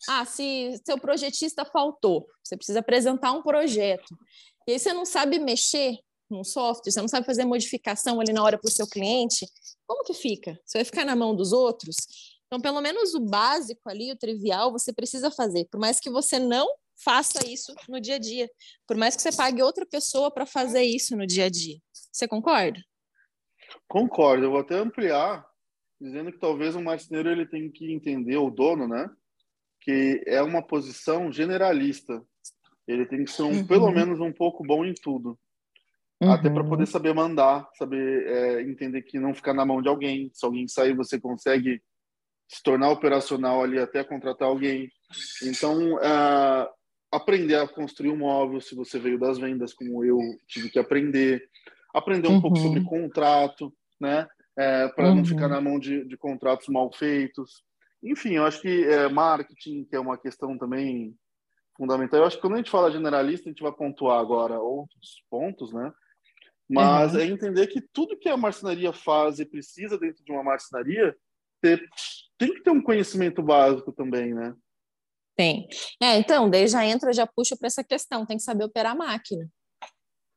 Ah, 0.08 0.24
se 0.24 0.80
seu 0.84 0.98
projetista 0.98 1.64
faltou, 1.64 2.26
você 2.42 2.56
precisa 2.56 2.80
apresentar 2.80 3.32
um 3.32 3.42
projeto. 3.42 4.16
E 4.66 4.72
aí 4.72 4.78
você 4.78 4.92
não 4.92 5.04
sabe 5.04 5.38
mexer 5.38 5.98
num 6.30 6.42
software, 6.42 6.90
você 6.90 7.00
não 7.00 7.08
sabe 7.08 7.24
fazer 7.24 7.44
modificação 7.44 8.20
ali 8.20 8.32
na 8.32 8.42
hora 8.42 8.58
para 8.58 8.68
o 8.68 8.72
seu 8.72 8.86
cliente, 8.86 9.46
como 9.86 10.02
que 10.02 10.12
fica? 10.12 10.58
Você 10.64 10.78
vai 10.78 10.84
ficar 10.84 11.04
na 11.04 11.14
mão 11.14 11.34
dos 11.34 11.52
outros? 11.52 11.96
Então, 12.46 12.60
pelo 12.60 12.80
menos 12.80 13.14
o 13.14 13.20
básico 13.20 13.88
ali, 13.88 14.12
o 14.12 14.16
trivial, 14.16 14.72
você 14.72 14.92
precisa 14.92 15.30
fazer. 15.30 15.66
Por 15.70 15.78
mais 15.78 16.00
que 16.00 16.10
você 16.10 16.38
não 16.38 16.68
faça 17.02 17.46
isso 17.46 17.74
no 17.88 18.00
dia 18.00 18.16
a 18.16 18.18
dia. 18.18 18.48
Por 18.86 18.96
mais 18.96 19.16
que 19.16 19.22
você 19.22 19.34
pague 19.34 19.62
outra 19.62 19.86
pessoa 19.86 20.30
para 20.30 20.46
fazer 20.46 20.82
isso 20.82 21.16
no 21.16 21.26
dia 21.26 21.46
a 21.46 21.50
dia. 21.50 21.78
Você 22.12 22.26
concorda? 22.26 22.80
Concordo. 23.88 24.44
Eu 24.44 24.50
vou 24.50 24.60
até 24.60 24.76
ampliar, 24.76 25.46
dizendo 26.00 26.32
que 26.32 26.38
talvez 26.38 26.74
o 26.74 26.82
marceneiro 26.82 27.30
ele 27.30 27.46
tem 27.46 27.70
que 27.70 27.92
entender, 27.92 28.36
o 28.36 28.50
dono, 28.50 28.88
né? 28.88 29.08
Que 29.80 30.22
é 30.26 30.42
uma 30.42 30.62
posição 30.62 31.30
generalista. 31.30 32.22
Ele 32.86 33.04
tem 33.06 33.24
que 33.24 33.30
ser, 33.30 33.42
um, 33.42 33.50
uhum. 33.50 33.66
pelo 33.66 33.90
menos, 33.90 34.20
um 34.20 34.32
pouco 34.32 34.64
bom 34.64 34.84
em 34.84 34.94
tudo. 34.94 35.38
Uhum. 36.20 36.30
Até 36.30 36.48
para 36.48 36.64
poder 36.64 36.86
saber 36.86 37.12
mandar, 37.12 37.68
saber 37.74 38.26
é, 38.26 38.62
entender 38.62 39.02
que 39.02 39.18
não 39.18 39.34
ficar 39.34 39.52
na 39.52 39.66
mão 39.66 39.82
de 39.82 39.88
alguém. 39.88 40.30
Se 40.32 40.46
alguém 40.46 40.66
sair, 40.66 40.94
você 40.94 41.20
consegue 41.20 41.82
se 42.48 42.62
tornar 42.62 42.90
operacional 42.90 43.62
ali 43.62 43.78
até 43.78 44.04
contratar 44.04 44.48
alguém. 44.48 44.90
Então, 45.42 45.94
uh, 45.96 46.68
aprender 47.12 47.56
a 47.56 47.68
construir 47.68 48.10
um 48.10 48.16
móvel, 48.16 48.60
se 48.60 48.74
você 48.74 48.98
veio 48.98 49.18
das 49.18 49.38
vendas, 49.38 49.72
como 49.72 50.04
eu 50.04 50.18
tive 50.46 50.70
que 50.70 50.78
aprender, 50.78 51.48
aprender 51.94 52.28
um 52.28 52.34
uhum. 52.34 52.40
pouco 52.40 52.58
sobre 52.58 52.84
contrato, 52.84 53.72
né? 54.00 54.26
É, 54.58 54.88
para 54.88 55.08
uhum. 55.08 55.16
não 55.16 55.24
ficar 55.24 55.48
na 55.48 55.60
mão 55.60 55.78
de, 55.78 56.04
de, 56.04 56.16
contratos 56.16 56.68
mal 56.68 56.90
feitos. 56.90 57.62
Enfim, 58.02 58.34
eu 58.34 58.46
acho 58.46 58.60
que 58.60 58.84
é, 58.84 59.08
marketing, 59.08 59.84
que 59.84 59.94
é 59.94 60.00
uma 60.00 60.16
questão 60.16 60.56
também 60.56 61.14
fundamental. 61.76 62.20
Eu 62.20 62.26
acho 62.26 62.36
que 62.36 62.42
quando 62.42 62.54
a 62.54 62.56
gente 62.56 62.70
fala 62.70 62.90
generalista, 62.90 63.48
a 63.48 63.52
gente 63.52 63.62
vai 63.62 63.72
pontuar 63.72 64.18
agora 64.18 64.58
outros 64.58 65.22
pontos, 65.28 65.72
né? 65.72 65.92
Mas 66.68 67.14
uhum. 67.14 67.20
é 67.20 67.26
entender 67.26 67.66
que 67.68 67.80
tudo 67.80 68.18
que 68.18 68.28
a 68.28 68.36
marcenaria 68.36 68.92
faz 68.92 69.38
e 69.38 69.44
precisa 69.44 69.98
dentro 69.98 70.24
de 70.24 70.32
uma 70.32 70.42
marcenaria 70.42 71.14
ter, 71.60 71.86
tem 72.38 72.54
que 72.54 72.62
ter 72.62 72.70
um 72.70 72.82
conhecimento 72.82 73.42
básico 73.42 73.92
também, 73.92 74.34
né? 74.34 74.54
Tem. 75.36 75.68
É, 76.02 76.16
então, 76.16 76.48
daí 76.48 76.66
já 76.66 76.84
entra, 76.84 77.12
já 77.12 77.26
puxa 77.26 77.56
para 77.56 77.66
essa 77.66 77.84
questão, 77.84 78.24
tem 78.24 78.38
que 78.38 78.42
saber 78.42 78.64
operar 78.64 78.92
a 78.92 78.94
máquina. 78.94 79.48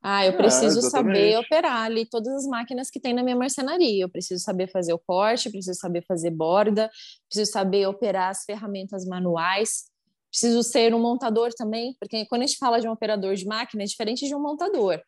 Ah, 0.01 0.25
eu 0.25 0.31
é, 0.31 0.37
preciso 0.37 0.81
saber 0.81 1.37
operar 1.37 1.83
ali 1.83 2.05
todas 2.05 2.33
as 2.33 2.45
máquinas 2.45 2.89
que 2.89 2.99
tem 2.99 3.13
na 3.13 3.23
minha 3.23 3.35
marcenaria. 3.35 4.03
Eu 4.03 4.09
preciso 4.09 4.41
saber 4.43 4.69
fazer 4.71 4.93
o 4.93 4.99
corte, 4.99 5.49
preciso 5.49 5.77
saber 5.77 6.03
fazer 6.05 6.31
borda, 6.31 6.89
preciso 7.29 7.51
saber 7.51 7.85
operar 7.85 8.29
as 8.29 8.43
ferramentas 8.45 9.05
manuais. 9.05 9.89
Preciso 10.31 10.61
ser 10.63 10.93
um 10.93 10.99
montador 10.99 11.49
também, 11.53 11.95
porque 11.99 12.25
quando 12.27 12.43
a 12.43 12.45
gente 12.45 12.57
fala 12.57 12.79
de 12.79 12.87
um 12.87 12.91
operador 12.91 13.33
de 13.35 13.45
máquina, 13.45 13.83
é 13.83 13.85
diferente 13.85 14.27
de 14.27 14.35
um 14.35 14.41
montador. 14.41 15.01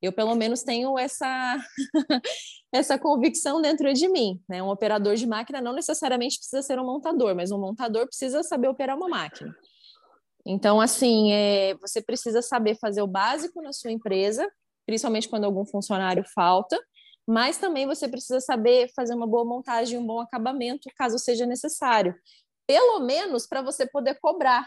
Eu, 0.00 0.12
pelo 0.12 0.34
menos, 0.34 0.62
tenho 0.62 0.98
essa, 0.98 1.56
essa 2.72 2.98
convicção 2.98 3.60
dentro 3.60 3.92
de 3.92 4.08
mim. 4.08 4.40
Né? 4.48 4.62
Um 4.62 4.68
operador 4.68 5.14
de 5.16 5.26
máquina 5.26 5.60
não 5.60 5.72
necessariamente 5.72 6.38
precisa 6.38 6.62
ser 6.62 6.78
um 6.78 6.84
montador, 6.84 7.34
mas 7.34 7.50
um 7.50 7.58
montador 7.58 8.06
precisa 8.06 8.42
saber 8.42 8.68
operar 8.68 8.96
uma 8.96 9.08
máquina. 9.08 9.54
Então, 10.44 10.80
assim, 10.80 11.32
é, 11.32 11.74
você 11.76 12.00
precisa 12.00 12.40
saber 12.40 12.76
fazer 12.76 13.02
o 13.02 13.06
básico 13.06 13.60
na 13.60 13.72
sua 13.72 13.90
empresa, 13.90 14.48
principalmente 14.86 15.28
quando 15.28 15.44
algum 15.44 15.66
funcionário 15.66 16.24
falta, 16.34 16.78
mas 17.26 17.58
também 17.58 17.86
você 17.86 18.06
precisa 18.06 18.38
saber 18.40 18.88
fazer 18.94 19.14
uma 19.14 19.26
boa 19.26 19.44
montagem, 19.44 19.98
um 19.98 20.06
bom 20.06 20.20
acabamento, 20.20 20.88
caso 20.96 21.18
seja 21.18 21.44
necessário. 21.44 22.14
Pelo 22.64 23.00
menos 23.00 23.46
para 23.46 23.60
você 23.60 23.86
poder 23.86 24.18
cobrar, 24.20 24.64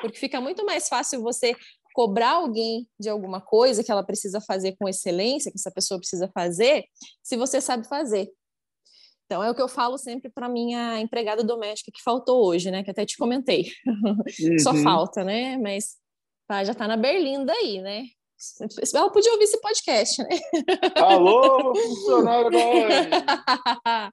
porque 0.00 0.18
fica 0.18 0.40
muito 0.40 0.64
mais 0.64 0.88
fácil 0.88 1.20
você 1.20 1.56
cobrar 1.96 2.32
alguém 2.32 2.86
de 3.00 3.08
alguma 3.08 3.40
coisa 3.40 3.82
que 3.82 3.90
ela 3.90 4.04
precisa 4.04 4.38
fazer 4.38 4.76
com 4.78 4.86
excelência, 4.86 5.50
que 5.50 5.56
essa 5.56 5.70
pessoa 5.70 5.98
precisa 5.98 6.28
fazer, 6.28 6.84
se 7.22 7.38
você 7.38 7.58
sabe 7.58 7.88
fazer. 7.88 8.28
Então, 9.24 9.42
é 9.42 9.50
o 9.50 9.54
que 9.54 9.62
eu 9.62 9.66
falo 9.66 9.96
sempre 9.96 10.30
para 10.30 10.46
minha 10.46 11.00
empregada 11.00 11.42
doméstica 11.42 11.90
que 11.90 12.02
faltou 12.02 12.44
hoje, 12.44 12.70
né? 12.70 12.84
Que 12.84 12.90
até 12.90 13.06
te 13.06 13.16
comentei. 13.16 13.72
Uhum. 13.86 14.58
Só 14.58 14.74
falta, 14.74 15.24
né? 15.24 15.56
Mas 15.56 15.96
tá, 16.46 16.62
já 16.62 16.72
está 16.72 16.86
na 16.86 16.98
Berlinda 16.98 17.50
aí, 17.54 17.80
né? 17.80 18.04
Ela 18.94 19.10
podia 19.10 19.32
ouvir 19.32 19.44
esse 19.44 19.58
podcast, 19.62 20.22
né? 20.22 20.28
Alô, 21.02 21.74
funcionário 21.74 22.50
da 22.50 24.12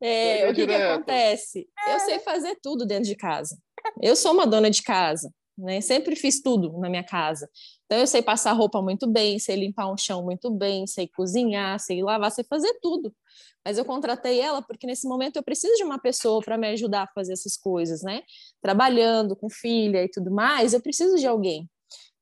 é, 0.00 0.48
O 0.48 0.54
que, 0.54 0.66
que 0.66 0.72
acontece? 0.72 1.68
Eu 1.88 1.98
sei 1.98 2.20
fazer 2.20 2.56
tudo 2.62 2.86
dentro 2.86 3.06
de 3.06 3.16
casa. 3.16 3.58
Eu 4.00 4.14
sou 4.14 4.32
uma 4.32 4.46
dona 4.46 4.70
de 4.70 4.82
casa 4.82 5.28
né? 5.58 5.80
Sempre 5.80 6.14
fiz 6.16 6.40
tudo 6.40 6.78
na 6.78 6.88
minha 6.88 7.04
casa. 7.04 7.48
Então 7.86 7.98
eu 7.98 8.06
sei 8.06 8.22
passar 8.22 8.52
roupa 8.52 8.80
muito 8.80 9.06
bem, 9.06 9.38
sei 9.38 9.56
limpar 9.56 9.92
um 9.92 9.96
chão 9.96 10.22
muito 10.22 10.50
bem, 10.50 10.86
sei 10.86 11.08
cozinhar, 11.08 11.78
sei 11.80 12.02
lavar, 12.02 12.30
sei 12.30 12.44
fazer 12.44 12.78
tudo. 12.80 13.14
Mas 13.64 13.76
eu 13.76 13.84
contratei 13.84 14.40
ela 14.40 14.62
porque 14.62 14.86
nesse 14.86 15.06
momento 15.08 15.36
eu 15.36 15.42
preciso 15.42 15.74
de 15.74 15.84
uma 15.84 15.98
pessoa 15.98 16.40
para 16.40 16.56
me 16.56 16.68
ajudar 16.68 17.02
a 17.02 17.12
fazer 17.14 17.32
essas 17.32 17.56
coisas, 17.56 18.02
né? 18.02 18.22
Trabalhando 18.62 19.36
com 19.36 19.50
filha 19.50 20.04
e 20.04 20.08
tudo 20.08 20.30
mais, 20.30 20.72
eu 20.72 20.80
preciso 20.80 21.16
de 21.16 21.26
alguém. 21.26 21.68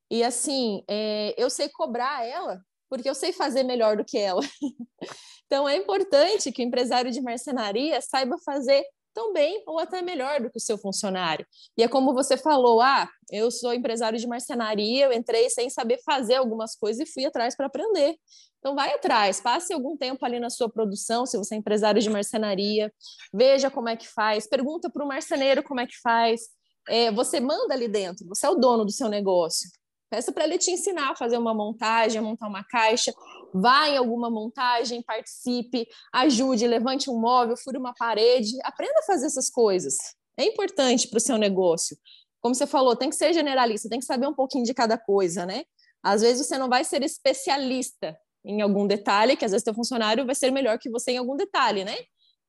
E 0.09 0.23
assim, 0.23 0.83
é, 0.87 1.33
eu 1.37 1.49
sei 1.49 1.69
cobrar 1.69 2.25
ela 2.25 2.61
porque 2.89 3.09
eu 3.09 3.15
sei 3.15 3.33
fazer 3.33 3.63
melhor 3.63 3.97
do 3.97 4.05
que 4.05 4.17
ela. 4.17 4.41
então 5.45 5.67
é 5.67 5.75
importante 5.75 6.51
que 6.51 6.63
o 6.63 6.65
empresário 6.65 7.11
de 7.11 7.21
marcenaria 7.21 8.01
saiba 8.01 8.37
fazer 8.45 8.83
tão 9.17 9.33
bem 9.33 9.63
ou 9.65 9.79
até 9.79 9.99
melhor 10.03 10.39
do 10.39 10.51
que 10.51 10.57
o 10.57 10.61
seu 10.61 10.77
funcionário. 10.77 11.43
E 11.75 11.81
é 11.81 11.87
como 11.87 12.13
você 12.13 12.37
falou: 12.37 12.79
ah, 12.79 13.09
eu 13.31 13.49
sou 13.49 13.73
empresário 13.73 14.19
de 14.19 14.27
marcenaria, 14.27 15.05
eu 15.05 15.11
entrei 15.11 15.49
sem 15.49 15.71
saber 15.71 15.99
fazer 16.05 16.35
algumas 16.35 16.75
coisas 16.75 17.09
e 17.09 17.11
fui 17.11 17.25
atrás 17.25 17.55
para 17.57 17.65
aprender. 17.65 18.15
Então, 18.59 18.75
vai 18.75 18.93
atrás, 18.93 19.41
passe 19.41 19.73
algum 19.73 19.97
tempo 19.97 20.23
ali 20.23 20.39
na 20.39 20.51
sua 20.51 20.69
produção, 20.69 21.25
se 21.25 21.37
você 21.37 21.55
é 21.55 21.57
empresário 21.57 22.01
de 22.01 22.09
marcenaria, 22.09 22.93
veja 23.33 23.71
como 23.71 23.89
é 23.89 23.95
que 23.95 24.07
faz, 24.07 24.47
pergunta 24.47 24.89
para 24.89 25.03
o 25.03 25.07
marceneiro 25.07 25.63
como 25.63 25.79
é 25.79 25.87
que 25.87 25.99
faz. 25.99 26.41
É, 26.87 27.11
você 27.11 27.39
manda 27.39 27.73
ali 27.73 27.87
dentro, 27.87 28.27
você 28.27 28.45
é 28.45 28.49
o 28.49 28.55
dono 28.55 28.85
do 28.85 28.91
seu 28.91 29.09
negócio. 29.09 29.67
Peça 30.09 30.31
para 30.31 30.45
ele 30.45 30.57
te 30.57 30.71
ensinar 30.71 31.11
a 31.11 31.15
fazer 31.15 31.37
uma 31.37 31.53
montagem, 31.53 32.19
a 32.19 32.21
montar 32.21 32.47
uma 32.47 32.63
caixa. 32.63 33.13
Vá 33.53 33.89
em 33.89 33.97
alguma 33.97 34.29
montagem, 34.29 35.03
participe, 35.03 35.85
ajude, 36.13 36.65
levante 36.65 37.09
um 37.09 37.19
móvel, 37.19 37.57
fure 37.57 37.77
uma 37.77 37.93
parede. 37.93 38.51
Aprenda 38.63 38.99
a 38.99 39.03
fazer 39.03 39.25
essas 39.25 39.49
coisas. 39.49 39.95
É 40.37 40.45
importante 40.45 41.09
para 41.09 41.17
o 41.17 41.21
seu 41.21 41.37
negócio. 41.37 41.97
Como 42.39 42.55
você 42.55 42.65
falou, 42.65 42.95
tem 42.95 43.09
que 43.09 43.15
ser 43.15 43.33
generalista, 43.33 43.89
tem 43.89 43.99
que 43.99 44.05
saber 44.05 44.27
um 44.27 44.33
pouquinho 44.33 44.63
de 44.63 44.73
cada 44.73 44.97
coisa, 44.97 45.45
né? 45.45 45.63
Às 46.01 46.21
vezes 46.21 46.47
você 46.47 46.57
não 46.57 46.69
vai 46.69 46.83
ser 46.83 47.03
especialista 47.03 48.17
em 48.45 48.61
algum 48.61 48.87
detalhe, 48.87 49.35
que 49.35 49.43
às 49.43 49.51
vezes 49.51 49.63
seu 49.63 49.73
funcionário 49.73 50.25
vai 50.25 50.35
ser 50.35 50.51
melhor 50.51 50.79
que 50.79 50.89
você 50.89 51.11
em 51.11 51.17
algum 51.17 51.35
detalhe, 51.35 51.83
né? 51.83 51.97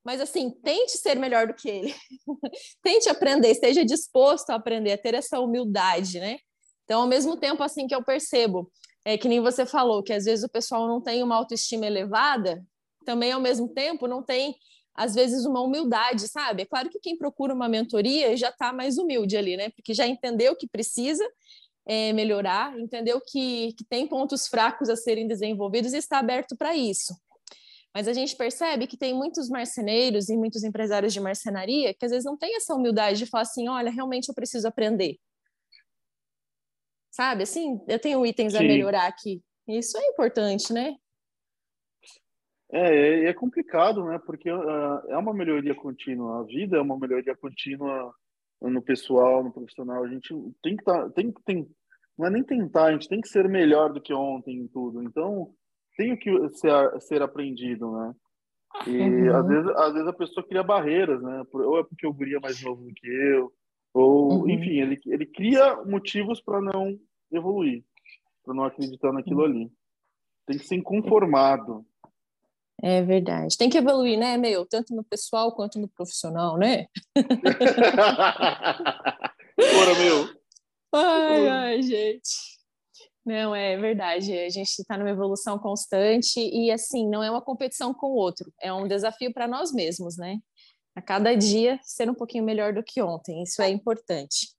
Mas 0.05 0.21
assim, 0.21 0.49
tente 0.63 0.97
ser 0.97 1.17
melhor 1.17 1.47
do 1.47 1.53
que 1.53 1.67
ele. 1.67 1.95
tente 2.81 3.09
aprender, 3.09 3.51
esteja 3.51 3.83
disposto 3.83 4.51
a 4.51 4.55
aprender, 4.55 4.93
a 4.93 4.97
ter 4.97 5.13
essa 5.13 5.39
humildade, 5.39 6.19
né? 6.19 6.37
Então, 6.89 7.01
ao 7.01 7.07
mesmo 7.07 7.37
tempo, 7.37 7.61
assim 7.61 7.85
que 7.85 7.93
eu 7.93 8.03
percebo, 8.03 8.71
é 9.05 9.15
que 9.15 9.27
nem 9.27 9.39
você 9.39 9.63
falou, 9.63 10.01
que 10.01 10.11
às 10.11 10.25
vezes 10.25 10.43
o 10.43 10.49
pessoal 10.49 10.87
não 10.87 10.99
tem 10.99 11.21
uma 11.21 11.35
autoestima 11.35 11.85
elevada, 11.85 12.65
também 13.05 13.31
ao 13.31 13.39
mesmo 13.39 13.69
tempo 13.69 14.07
não 14.07 14.23
tem, 14.23 14.55
às 14.95 15.13
vezes, 15.13 15.45
uma 15.45 15.61
humildade, 15.61 16.27
sabe? 16.27 16.63
É 16.63 16.65
claro 16.65 16.89
que 16.89 16.99
quem 16.99 17.15
procura 17.15 17.53
uma 17.53 17.69
mentoria 17.69 18.35
já 18.35 18.49
está 18.49 18.73
mais 18.73 18.97
humilde 18.97 19.37
ali, 19.37 19.55
né? 19.55 19.69
Porque 19.69 19.93
já 19.93 20.07
entendeu 20.07 20.55
que 20.55 20.67
precisa 20.67 21.23
é, 21.85 22.11
melhorar, 22.11 22.75
entendeu 22.79 23.21
que, 23.21 23.71
que 23.73 23.85
tem 23.85 24.07
pontos 24.07 24.47
fracos 24.47 24.89
a 24.89 24.95
serem 24.95 25.27
desenvolvidos 25.27 25.93
e 25.93 25.97
está 25.97 26.17
aberto 26.17 26.57
para 26.57 26.75
isso. 26.75 27.13
Mas 27.93 28.07
a 28.07 28.13
gente 28.13 28.35
percebe 28.35 28.87
que 28.87 28.97
tem 28.97 29.13
muitos 29.13 29.47
marceneiros 29.47 30.27
e 30.27 30.35
muitos 30.35 30.63
empresários 30.63 31.13
de 31.13 31.19
marcenaria 31.19 31.93
que 31.93 32.03
às 32.03 32.11
vezes 32.11 32.25
não 32.25 32.35
têm 32.35 32.55
essa 32.55 32.73
humildade 32.73 33.19
de 33.19 33.27
falar 33.27 33.43
assim: 33.43 33.67
olha, 33.67 33.91
realmente 33.91 34.29
eu 34.29 34.33
preciso 34.33 34.67
aprender 34.67 35.19
sabe? 37.11 37.43
Assim, 37.43 37.79
eu 37.87 37.99
tenho 37.99 38.25
itens 38.25 38.53
Sim. 38.53 38.59
a 38.59 38.61
melhorar 38.61 39.07
aqui. 39.07 39.41
Isso 39.67 39.97
é 39.97 40.05
importante, 40.07 40.73
né? 40.73 40.95
É, 42.71 42.81
é, 42.81 43.25
é 43.25 43.33
complicado, 43.33 44.05
né? 44.05 44.19
Porque 44.25 44.51
uh, 44.51 45.01
é 45.09 45.17
uma 45.17 45.33
melhoria 45.33 45.75
contínua. 45.75 46.41
A 46.41 46.43
vida 46.43 46.77
é 46.77 46.81
uma 46.81 46.97
melhoria 46.97 47.35
contínua 47.35 48.13
no 48.61 48.81
pessoal, 48.81 49.43
no 49.43 49.51
profissional. 49.51 50.03
A 50.03 50.07
gente 50.07 50.33
tem 50.61 50.75
que 50.75 50.83
tá, 50.83 51.09
tem 51.09 51.31
que 51.31 51.43
tem, 51.43 51.67
não 52.17 52.27
é 52.27 52.29
nem 52.29 52.43
tentar, 52.43 52.85
a 52.85 52.91
gente 52.91 53.07
tem 53.07 53.21
que 53.21 53.29
ser 53.29 53.47
melhor 53.47 53.93
do 53.93 54.01
que 54.01 54.13
ontem 54.13 54.57
em 54.57 54.67
tudo. 54.67 55.01
Então, 55.03 55.53
tem 55.97 56.15
que 56.17 56.31
ser, 56.49 57.01
ser 57.01 57.21
aprendido, 57.21 57.91
né? 57.91 58.13
E 58.85 58.97
uhum. 59.01 59.35
às, 59.35 59.47
vezes, 59.47 59.71
às 59.75 59.93
vezes 59.93 60.07
a 60.07 60.13
pessoa 60.13 60.47
cria 60.47 60.63
barreiras, 60.63 61.21
né? 61.21 61.43
Ou 61.51 61.79
é 61.79 61.83
porque 61.83 62.05
o 62.05 62.13
guri 62.13 62.35
é 62.35 62.39
mais 62.39 62.61
novo 62.61 62.83
do 62.83 62.93
que 62.93 63.07
eu, 63.07 63.51
ou, 63.93 64.41
uhum. 64.41 64.49
enfim, 64.49 64.79
ele, 64.79 64.99
ele 65.05 65.25
cria 65.25 65.83
motivos 65.83 66.41
para 66.41 66.61
não 66.61 66.97
evoluir, 67.31 67.83
para 68.43 68.53
não 68.53 68.63
acreditar 68.63 69.11
naquilo 69.11 69.43
ali. 69.43 69.71
Tem 70.45 70.57
que 70.57 70.65
ser 70.65 70.75
inconformado. 70.75 71.85
É 72.81 73.01
verdade. 73.01 73.57
Tem 73.57 73.69
que 73.69 73.77
evoluir, 73.77 74.17
né, 74.17 74.37
meu? 74.37 74.65
Tanto 74.65 74.95
no 74.95 75.03
pessoal 75.03 75.53
quanto 75.53 75.79
no 75.79 75.87
profissional, 75.89 76.57
né? 76.57 76.85
Bora, 79.57 79.95
meu. 79.99 80.39
Ai, 80.93 81.47
ai, 81.47 81.81
gente. 81.81 82.59
Não, 83.25 83.53
é 83.53 83.77
verdade. 83.77 84.31
A 84.33 84.49
gente 84.49 84.69
está 84.69 84.97
numa 84.97 85.09
evolução 85.09 85.59
constante 85.59 86.39
e, 86.39 86.71
assim, 86.71 87.07
não 87.07 87.21
é 87.21 87.29
uma 87.29 87.41
competição 87.41 87.93
com 87.93 88.07
o 88.07 88.15
outro, 88.15 88.51
é 88.61 88.73
um 88.73 88.87
desafio 88.87 89.33
para 89.33 89.47
nós 89.47 89.73
mesmos, 89.73 90.17
né? 90.17 90.39
A 90.99 91.01
cada 91.01 91.33
dia 91.33 91.79
ser 91.81 92.09
um 92.09 92.13
pouquinho 92.13 92.43
melhor 92.43 92.73
do 92.73 92.83
que 92.83 93.01
ontem, 93.01 93.41
isso 93.41 93.61
é 93.61 93.69
importante. 93.69 94.49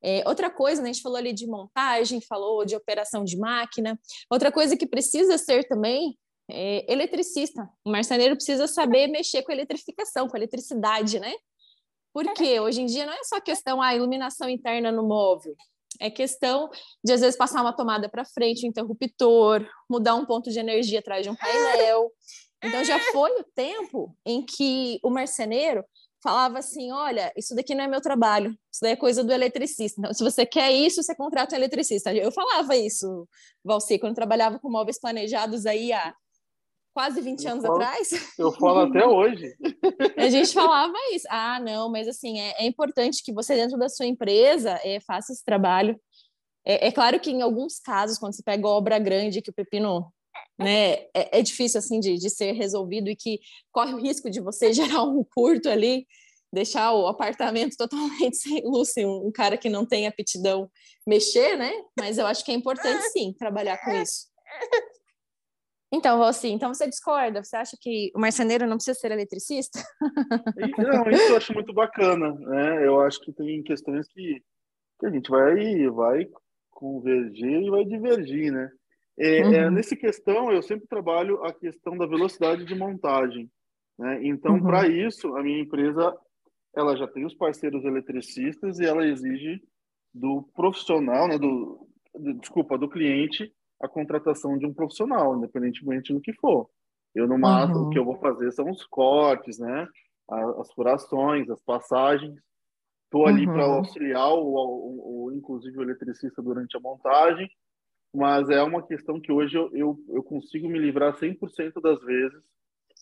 É, 0.00 0.22
outra 0.24 0.48
coisa, 0.48 0.80
né, 0.80 0.88
a 0.88 0.92
gente 0.92 1.02
falou 1.02 1.18
ali 1.18 1.32
de 1.32 1.48
montagem, 1.48 2.20
falou 2.20 2.64
de 2.64 2.76
operação 2.76 3.24
de 3.24 3.36
máquina. 3.36 3.98
Outra 4.30 4.52
coisa 4.52 4.76
que 4.76 4.86
precisa 4.86 5.36
ser 5.36 5.66
também 5.66 6.16
é 6.48 6.90
eletricista. 6.90 7.68
O 7.84 7.90
marceneiro 7.90 8.36
precisa 8.36 8.68
saber 8.68 9.08
mexer 9.08 9.42
com 9.42 9.50
a 9.50 9.54
eletrificação, 9.56 10.28
com 10.28 10.36
a 10.36 10.38
eletricidade, 10.38 11.18
né? 11.18 11.34
Porque 12.14 12.60
hoje 12.60 12.82
em 12.82 12.86
dia 12.86 13.04
não 13.04 13.12
é 13.12 13.24
só 13.24 13.40
questão 13.40 13.82
a 13.82 13.88
ah, 13.88 13.96
iluminação 13.96 14.48
interna 14.48 14.92
no 14.92 15.02
móvel, 15.02 15.56
é 15.98 16.08
questão 16.08 16.70
de 17.04 17.12
às 17.12 17.20
vezes 17.20 17.36
passar 17.36 17.62
uma 17.62 17.72
tomada 17.72 18.08
para 18.08 18.24
frente, 18.24 18.64
um 18.64 18.68
interruptor, 18.68 19.68
mudar 19.90 20.14
um 20.14 20.24
ponto 20.24 20.50
de 20.50 20.58
energia 20.60 21.00
atrás 21.00 21.24
de 21.24 21.30
um 21.30 21.34
painel. 21.34 22.12
Então 22.62 22.84
já 22.84 22.98
foi 23.12 23.30
o 23.40 23.44
tempo 23.54 24.14
em 24.24 24.44
que 24.44 24.98
o 25.02 25.10
marceneiro 25.10 25.84
falava 26.22 26.58
assim: 26.58 26.92
olha, 26.92 27.32
isso 27.36 27.54
daqui 27.54 27.74
não 27.74 27.84
é 27.84 27.88
meu 27.88 28.00
trabalho, 28.00 28.50
isso 28.50 28.80
daí 28.82 28.92
é 28.92 28.96
coisa 28.96 29.24
do 29.24 29.32
eletricista. 29.32 30.00
Então, 30.00 30.12
se 30.12 30.22
você 30.22 30.44
quer 30.46 30.70
isso, 30.70 31.02
você 31.02 31.14
contrata 31.14 31.54
um 31.54 31.58
eletricista. 31.58 32.14
Eu 32.14 32.30
falava 32.30 32.76
isso, 32.76 33.26
Valci, 33.64 33.98
quando 33.98 34.14
trabalhava 34.14 34.58
com 34.58 34.70
móveis 34.70 35.00
planejados 35.00 35.66
aí 35.66 35.92
há 35.92 36.14
quase 36.92 37.20
20 37.20 37.44
eu 37.44 37.52
anos 37.52 37.64
falo, 37.64 37.76
atrás. 37.76 38.34
Eu 38.38 38.52
falo 38.52 38.80
até 38.80 39.06
hoje. 39.06 39.56
A 40.16 40.28
gente 40.28 40.52
falava 40.52 40.94
isso. 41.12 41.26
Ah, 41.30 41.60
não, 41.60 41.90
mas 41.90 42.06
assim, 42.08 42.40
é, 42.40 42.62
é 42.62 42.66
importante 42.66 43.22
que 43.24 43.32
você, 43.32 43.54
dentro 43.54 43.78
da 43.78 43.88
sua 43.88 44.06
empresa, 44.06 44.78
é, 44.84 45.00
faça 45.00 45.32
esse 45.32 45.44
trabalho. 45.44 45.98
É, 46.64 46.88
é, 46.88 46.92
claro 46.92 47.18
que 47.18 47.30
em 47.30 47.40
alguns 47.40 47.78
casos, 47.78 48.18
quando 48.18 48.34
você 48.34 48.42
pega 48.42 48.68
obra 48.68 48.98
grande, 48.98 49.40
que 49.40 49.50
o 49.50 49.54
pepino 49.54 50.12
né, 50.60 50.92
é, 51.14 51.38
é 51.38 51.42
difícil 51.42 51.78
assim 51.78 51.98
de, 51.98 52.18
de 52.18 52.28
ser 52.28 52.52
resolvido 52.52 53.08
e 53.08 53.16
que 53.16 53.40
corre 53.72 53.94
o 53.94 54.00
risco 54.00 54.28
de 54.28 54.40
você 54.40 54.72
gerar 54.74 55.04
um 55.04 55.24
curto 55.24 55.68
ali, 55.68 56.06
deixar 56.52 56.92
o 56.92 57.06
apartamento 57.06 57.76
totalmente 57.76 58.36
sem 58.38 58.62
luz, 58.64 58.92
um, 58.98 59.28
um 59.28 59.32
cara 59.32 59.56
que 59.56 59.70
não 59.70 59.86
tem 59.86 60.06
aptidão 60.06 60.70
mexer, 61.06 61.56
né? 61.56 61.72
Mas 61.98 62.18
eu 62.18 62.26
acho 62.26 62.44
que 62.44 62.52
é 62.52 62.54
importante 62.54 63.02
sim 63.10 63.32
trabalhar 63.32 63.78
com 63.78 63.92
isso. 63.92 64.28
Então, 65.92 66.22
assim, 66.22 66.52
então 66.52 66.72
você 66.72 66.86
discorda? 66.88 67.42
Você 67.42 67.56
acha 67.56 67.76
que 67.80 68.12
o 68.14 68.20
marceneiro 68.20 68.66
não 68.66 68.76
precisa 68.76 68.96
ser 68.96 69.10
eletricista? 69.10 69.80
Não, 70.78 71.10
isso 71.10 71.32
eu 71.32 71.36
acho 71.36 71.52
muito 71.52 71.72
bacana, 71.72 72.32
né? 72.32 72.86
Eu 72.86 73.00
acho 73.00 73.20
que 73.20 73.32
tem 73.32 73.60
questões 73.62 74.06
que, 74.08 74.40
que 75.00 75.06
a 75.06 75.10
gente 75.10 75.28
vai, 75.28 75.88
vai 75.88 76.28
convergir 76.70 77.62
e 77.62 77.70
vai 77.70 77.84
divergir, 77.84 78.52
né? 78.52 78.70
É, 79.18 79.38
é, 79.38 79.44
uhum. 79.44 79.54
é, 79.54 79.70
nesse 79.70 79.96
questão, 79.96 80.50
eu 80.50 80.62
sempre 80.62 80.86
trabalho 80.86 81.42
a 81.44 81.52
questão 81.52 81.96
da 81.96 82.06
velocidade 82.06 82.64
de 82.64 82.74
montagem. 82.74 83.50
Né? 83.98 84.20
Então, 84.22 84.54
uhum. 84.54 84.62
para 84.62 84.88
isso, 84.88 85.36
a 85.36 85.42
minha 85.42 85.60
empresa 85.60 86.16
ela 86.74 86.96
já 86.96 87.06
tem 87.06 87.26
os 87.26 87.34
parceiros 87.34 87.84
eletricistas 87.84 88.78
e 88.78 88.86
ela 88.86 89.06
exige 89.06 89.60
do 90.14 90.42
profissional, 90.54 91.28
né, 91.28 91.38
do, 91.38 91.86
do, 92.14 92.34
desculpa, 92.34 92.78
do 92.78 92.88
cliente, 92.88 93.52
a 93.80 93.88
contratação 93.88 94.56
de 94.56 94.66
um 94.66 94.72
profissional, 94.72 95.36
independentemente 95.36 96.12
do 96.12 96.20
que 96.20 96.32
for. 96.34 96.68
Eu, 97.14 97.26
no 97.26 97.38
máximo, 97.38 97.80
uhum. 97.80 97.86
o 97.88 97.90
que 97.90 97.98
eu 97.98 98.04
vou 98.04 98.16
fazer 98.18 98.52
são 98.52 98.70
os 98.70 98.86
cortes, 98.86 99.58
né, 99.58 99.86
as 100.58 100.72
furações, 100.72 101.50
as 101.50 101.60
passagens. 101.62 102.34
Estou 103.04 103.26
ali 103.26 103.44
para 103.44 103.66
uhum. 103.66 103.74
auxiliar, 103.74 104.32
o, 104.32 104.44
o, 104.44 105.24
o, 105.24 105.32
inclusive, 105.32 105.76
o 105.76 105.82
eletricista 105.82 106.40
durante 106.40 106.76
a 106.76 106.80
montagem 106.80 107.50
mas 108.14 108.48
é 108.50 108.62
uma 108.62 108.86
questão 108.86 109.20
que 109.20 109.30
hoje 109.30 109.56
eu, 109.56 109.70
eu, 109.72 109.98
eu 110.08 110.22
consigo 110.22 110.68
me 110.68 110.78
livrar 110.78 111.16
100% 111.16 111.80
das 111.80 112.00
vezes 112.02 112.42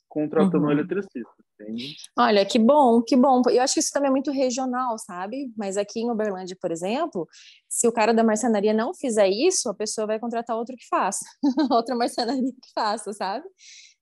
contratando 0.09 0.65
uhum. 0.65 0.69
um 0.69 0.71
eletricista, 0.71 1.31
entende? 1.61 1.95
Olha, 2.19 2.45
que 2.45 2.59
bom, 2.59 3.03
que 3.03 3.17
bom. 3.17 3.43
Eu 3.51 3.63
acho 3.63 3.75
que 3.75 3.81
isso 3.81 3.93
também 3.93 4.09
é 4.09 4.11
muito 4.11 4.31
regional, 4.31 4.97
sabe? 4.99 5.53
Mas 5.57 5.77
aqui 5.77 6.01
em 6.01 6.11
Uberlândia, 6.11 6.57
por 6.61 6.73
exemplo, 6.73 7.27
se 7.69 7.87
o 7.87 7.93
cara 7.93 8.15
da 8.15 8.25
marcenaria 8.25 8.73
não 8.73 8.95
fizer 8.95 9.29
isso, 9.29 9.69
a 9.69 9.75
pessoa 9.75 10.07
vai 10.07 10.19
contratar 10.19 10.57
outro 10.57 10.75
que 10.77 10.87
faça, 10.89 11.25
outra 11.71 11.95
marcenaria 11.95 12.43
que 12.43 12.73
faça, 12.75 13.13
sabe? 13.13 13.45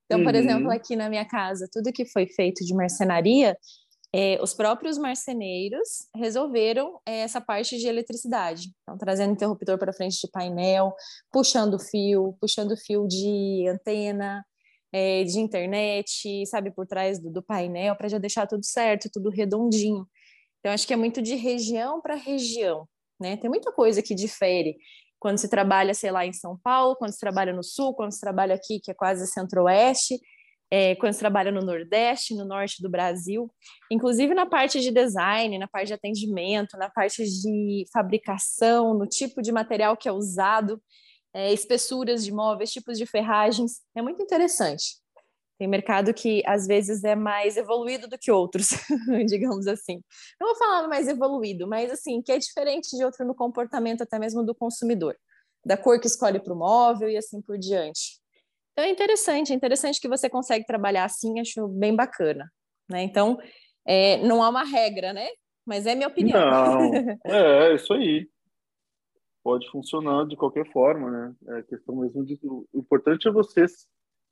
Então, 0.05 0.23
por 0.23 0.33
uhum. 0.33 0.39
exemplo, 0.39 0.71
aqui 0.71 0.95
na 0.95 1.09
minha 1.09 1.25
casa, 1.25 1.67
tudo 1.71 1.91
que 1.91 2.05
foi 2.05 2.25
feito 2.25 2.63
de 2.63 2.73
marcenaria, 2.73 3.57
é, 4.13 4.39
os 4.41 4.53
próprios 4.53 4.97
marceneiros 4.97 6.07
resolveram 6.15 6.99
é, 7.05 7.19
essa 7.19 7.41
parte 7.41 7.77
de 7.77 7.87
eletricidade. 7.87 8.71
Então, 8.81 8.97
trazendo 8.97 9.33
interruptor 9.33 9.77
para 9.77 9.93
frente 9.93 10.19
de 10.19 10.31
painel, 10.31 10.93
puxando 11.31 11.77
fio, 11.77 12.35
puxando 12.39 12.75
fio 12.77 13.07
de 13.07 13.67
antena, 13.67 14.45
é, 14.91 15.23
de 15.23 15.39
internet, 15.39 16.45
sabe, 16.47 16.71
por 16.71 16.87
trás 16.87 17.19
do, 17.19 17.29
do 17.29 17.43
painel, 17.43 17.95
para 17.95 18.07
já 18.07 18.17
deixar 18.17 18.47
tudo 18.47 18.65
certo, 18.65 19.09
tudo 19.11 19.29
redondinho. 19.29 20.07
Então, 20.59 20.71
acho 20.71 20.87
que 20.87 20.93
é 20.93 20.97
muito 20.97 21.21
de 21.21 21.35
região 21.35 22.01
para 22.01 22.15
região, 22.15 22.87
né? 23.19 23.37
Tem 23.37 23.49
muita 23.49 23.71
coisa 23.71 24.01
que 24.01 24.15
difere 24.15 24.77
quando 25.19 25.37
se 25.37 25.49
trabalha, 25.49 25.93
sei 25.93 26.11
lá, 26.11 26.25
em 26.25 26.33
São 26.33 26.57
Paulo, 26.57 26.95
quando 26.95 27.11
se 27.11 27.19
trabalha 27.19 27.53
no 27.53 27.63
Sul, 27.63 27.93
quando 27.93 28.11
se 28.11 28.19
trabalha 28.19 28.55
aqui, 28.55 28.79
que 28.79 28.91
é 28.91 28.93
quase 28.93 29.27
centro-oeste, 29.27 30.19
é, 30.69 30.95
quando 30.95 31.13
você 31.13 31.19
trabalha 31.19 31.51
no 31.51 31.61
Nordeste, 31.61 32.35
no 32.35 32.45
Norte 32.45 32.81
do 32.81 32.89
Brasil, 32.89 33.49
inclusive 33.89 34.33
na 34.33 34.45
parte 34.45 34.79
de 34.81 34.91
design, 34.91 35.57
na 35.57 35.67
parte 35.67 35.87
de 35.87 35.93
atendimento, 35.93 36.77
na 36.77 36.89
parte 36.89 37.23
de 37.23 37.85
fabricação, 37.91 38.93
no 38.93 39.07
tipo 39.07 39.41
de 39.41 39.51
material 39.51 39.95
que 39.95 40.09
é 40.09 40.11
usado, 40.11 40.81
é, 41.33 41.53
espessuras 41.53 42.23
de 42.25 42.31
móveis, 42.31 42.71
tipos 42.71 42.97
de 42.97 43.05
ferragens, 43.05 43.81
é 43.95 44.01
muito 44.01 44.21
interessante. 44.21 44.97
Tem 45.57 45.67
mercado 45.67 46.13
que 46.13 46.43
às 46.45 46.67
vezes 46.67 47.03
é 47.03 47.15
mais 47.15 47.57
evoluído 47.57 48.07
do 48.07 48.17
que 48.17 48.31
outros, 48.31 48.69
digamos 49.27 49.65
assim. 49.67 50.01
Não 50.39 50.49
vou 50.49 50.55
falar 50.57 50.87
mais 50.87 51.07
evoluído, 51.07 51.67
mas 51.67 51.91
assim, 51.91 52.21
que 52.21 52.31
é 52.31 52.37
diferente 52.37 52.95
de 52.95 53.03
outro 53.03 53.25
no 53.25 53.33
comportamento 53.33 54.03
até 54.03 54.19
mesmo 54.19 54.43
do 54.43 54.53
consumidor, 54.53 55.17
da 55.65 55.75
cor 55.75 55.99
que 55.99 56.07
escolhe 56.07 56.39
para 56.39 56.53
o 56.53 56.57
móvel 56.57 57.09
e 57.09 57.17
assim 57.17 57.41
por 57.41 57.57
diante. 57.57 58.19
Então 58.77 58.85
é 58.85 58.91
interessante, 58.91 59.51
é 59.51 59.55
interessante 59.55 59.99
que 59.99 60.07
você 60.07 60.29
consegue 60.29 60.63
trabalhar 60.63 61.05
assim, 61.05 61.39
acho 61.39 61.67
bem 61.67 61.95
bacana. 61.95 62.47
Né? 62.87 63.01
Então, 63.01 63.39
é, 63.83 64.17
não 64.17 64.43
há 64.43 64.49
uma 64.49 64.63
regra, 64.63 65.13
né? 65.13 65.27
Mas 65.65 65.87
é 65.87 65.95
minha 65.95 66.07
opinião. 66.07 66.39
Não, 66.39 66.93
é, 67.25 67.71
é 67.71 67.75
isso 67.75 67.91
aí. 67.91 68.29
Pode 69.43 69.67
funcionar 69.71 70.27
de 70.27 70.35
qualquer 70.35 70.71
forma, 70.71 71.09
né? 71.09 71.35
É 71.57 71.63
questão 71.63 71.95
mesmo 71.95 72.23
de. 72.23 72.37
O 72.43 72.67
importante 72.75 73.27
é 73.27 73.31
você 73.31 73.65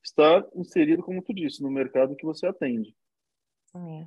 estar 0.03 0.45
inserido, 0.55 1.01
como 1.01 1.23
tu 1.23 1.33
disse, 1.33 1.63
no 1.63 1.71
mercado 1.71 2.15
que 2.15 2.25
você 2.25 2.45
atende. 2.45 2.95
É. 3.75 4.05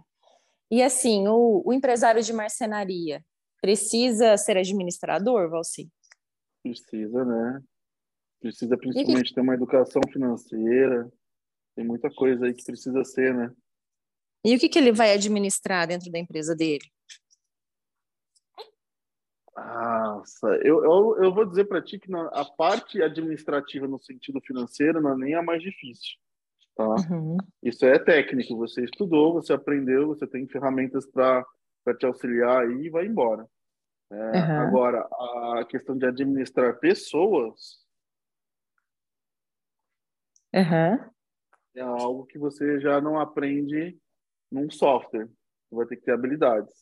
E 0.70 0.82
assim, 0.84 1.26
o, 1.26 1.64
o, 1.66 1.72
empresário 1.72 2.22
de 2.22 2.32
marcenaria 2.32 3.24
precisa 3.60 4.36
ser 4.36 4.56
administrador, 4.56 5.50
Valci? 5.50 5.90
Precisa, 6.62 7.24
né? 7.24 7.60
Precisa 8.40 8.76
principalmente 8.76 9.28
que... 9.28 9.34
ter 9.34 9.40
uma 9.40 9.54
educação 9.54 10.02
financeira. 10.12 11.10
Tem 11.74 11.84
muita 11.84 12.10
coisa 12.10 12.46
aí 12.46 12.54
que 12.54 12.64
precisa 12.64 13.04
ser, 13.04 13.34
né? 13.34 13.52
E 14.44 14.54
o 14.54 14.58
que, 14.58 14.68
que 14.68 14.78
ele 14.78 14.92
vai 14.92 15.12
administrar 15.12 15.86
dentro 15.86 16.10
da 16.10 16.18
empresa 16.18 16.54
dele? 16.54 16.84
Nossa, 19.56 20.48
eu, 20.62 20.84
eu, 20.84 21.24
eu 21.24 21.34
vou 21.34 21.44
dizer 21.44 21.64
para 21.64 21.82
ti 21.82 21.98
que 21.98 22.08
a 22.14 22.44
parte 22.44 23.02
administrativa 23.02 23.88
no 23.88 23.98
sentido 23.98 24.40
financeiro 24.40 25.00
não 25.00 25.12
é 25.12 25.16
nem 25.16 25.34
a 25.34 25.42
mais 25.42 25.60
difícil. 25.60 26.16
Tá? 26.76 26.86
Uhum. 27.10 27.36
Isso 27.62 27.84
é 27.84 27.98
técnico, 27.98 28.56
você 28.56 28.84
estudou, 28.84 29.32
você 29.32 29.52
aprendeu, 29.52 30.06
você 30.06 30.26
tem 30.28 30.46
ferramentas 30.46 31.04
para 31.06 31.44
te 31.98 32.06
auxiliar 32.06 32.62
aí 32.62 32.86
e 32.86 32.90
vai 32.90 33.06
embora. 33.06 33.46
É, 34.10 34.14
uhum. 34.14 34.60
Agora, 34.60 35.00
a 35.58 35.64
questão 35.68 35.98
de 35.98 36.06
administrar 36.06 36.78
pessoas, 36.78 37.78
Uhum. 40.54 41.10
É 41.74 41.80
algo 41.80 42.26
que 42.26 42.38
você 42.38 42.80
já 42.80 43.00
não 43.00 43.18
aprende 43.20 43.96
num 44.50 44.70
software. 44.70 45.26
Você 45.26 45.76
vai 45.76 45.86
ter 45.86 45.96
que 45.96 46.02
ter 46.02 46.12
habilidades. 46.12 46.72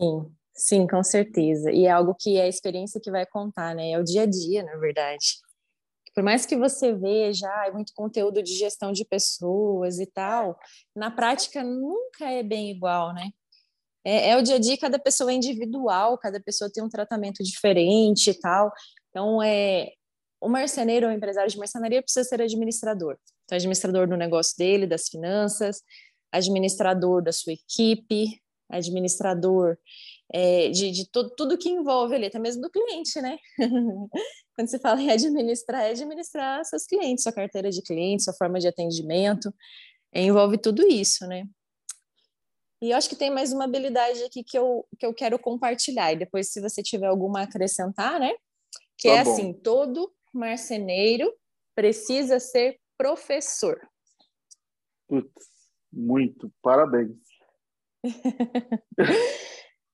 Sim, 0.00 0.34
sim, 0.54 0.86
com 0.86 1.02
certeza. 1.02 1.70
E 1.70 1.84
é 1.84 1.90
algo 1.90 2.14
que 2.18 2.36
é 2.36 2.42
a 2.42 2.48
experiência 2.48 3.00
que 3.02 3.10
vai 3.10 3.26
contar, 3.26 3.74
né? 3.74 3.90
É 3.90 3.98
o 3.98 4.04
dia 4.04 4.22
a 4.22 4.26
dia, 4.26 4.62
na 4.62 4.76
verdade. 4.76 5.38
Por 6.14 6.24
mais 6.24 6.44
que 6.46 6.56
você 6.56 6.92
veja 6.92 7.46
ah, 7.48 7.70
muito 7.72 7.92
conteúdo 7.94 8.42
de 8.42 8.54
gestão 8.54 8.92
de 8.92 9.04
pessoas 9.04 9.98
e 9.98 10.06
tal, 10.06 10.58
na 10.94 11.10
prática 11.10 11.62
nunca 11.62 12.30
é 12.30 12.42
bem 12.42 12.70
igual, 12.70 13.12
né? 13.14 13.30
É, 14.04 14.30
é, 14.30 14.36
o 14.36 14.42
dia 14.42 14.56
a 14.56 14.58
dia, 14.58 14.78
cada 14.78 14.98
pessoa 14.98 15.30
é 15.30 15.34
individual, 15.34 16.18
cada 16.18 16.40
pessoa 16.40 16.70
tem 16.72 16.82
um 16.82 16.88
tratamento 16.88 17.42
diferente 17.44 18.30
e 18.30 18.34
tal. 18.34 18.72
Então, 19.10 19.42
é, 19.42 19.92
o 20.40 20.48
marceneiro 20.48 21.06
ou 21.06 21.12
empresário 21.12 21.50
de 21.50 21.58
marcenaria 21.58 22.02
precisa 22.02 22.24
ser 22.24 22.40
administrador. 22.40 23.16
Então, 23.44 23.56
administrador 23.56 24.08
do 24.08 24.16
negócio 24.16 24.56
dele, 24.56 24.86
das 24.86 25.08
finanças, 25.08 25.82
administrador 26.32 27.22
da 27.22 27.32
sua 27.32 27.52
equipe, 27.52 28.40
administrador 28.70 29.76
é, 30.32 30.70
de, 30.70 30.90
de 30.90 31.10
todo, 31.10 31.30
tudo 31.36 31.58
que 31.58 31.68
envolve 31.68 32.14
ali, 32.14 32.26
até 32.26 32.38
mesmo 32.38 32.62
do 32.62 32.70
cliente, 32.70 33.20
né? 33.20 33.36
Quando 34.54 34.68
se 34.68 34.78
fala 34.78 35.00
em 35.00 35.10
administrar, 35.10 35.82
é 35.82 35.90
administrar 35.90 36.64
seus 36.64 36.86
clientes, 36.86 37.24
sua 37.24 37.32
carteira 37.32 37.70
de 37.70 37.82
clientes, 37.82 38.24
sua 38.24 38.34
forma 38.34 38.58
de 38.60 38.68
atendimento, 38.68 39.52
é, 40.12 40.22
envolve 40.22 40.56
tudo 40.56 40.86
isso, 40.86 41.26
né? 41.26 41.44
E 42.82 42.92
eu 42.92 42.96
acho 42.96 43.10
que 43.10 43.16
tem 43.16 43.30
mais 43.30 43.52
uma 43.52 43.64
habilidade 43.64 44.22
aqui 44.22 44.42
que 44.42 44.56
eu, 44.56 44.86
que 44.98 45.04
eu 45.04 45.12
quero 45.12 45.38
compartilhar, 45.38 46.12
e 46.12 46.16
depois, 46.16 46.50
se 46.50 46.60
você 46.60 46.82
tiver 46.82 47.08
alguma 47.08 47.40
a 47.40 47.42
acrescentar, 47.42 48.18
né? 48.18 48.32
Que 48.96 49.08
tá 49.08 49.16
é 49.16 49.24
bom. 49.24 49.32
assim, 49.32 49.52
todo 49.52 50.10
marceneiro 50.32 51.32
precisa 51.74 52.38
ser 52.38 52.78
professor. 52.96 53.80
Putz, 55.08 55.46
muito, 55.92 56.52
parabéns. 56.62 57.16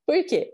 Por 0.06 0.24
quê? 0.24 0.52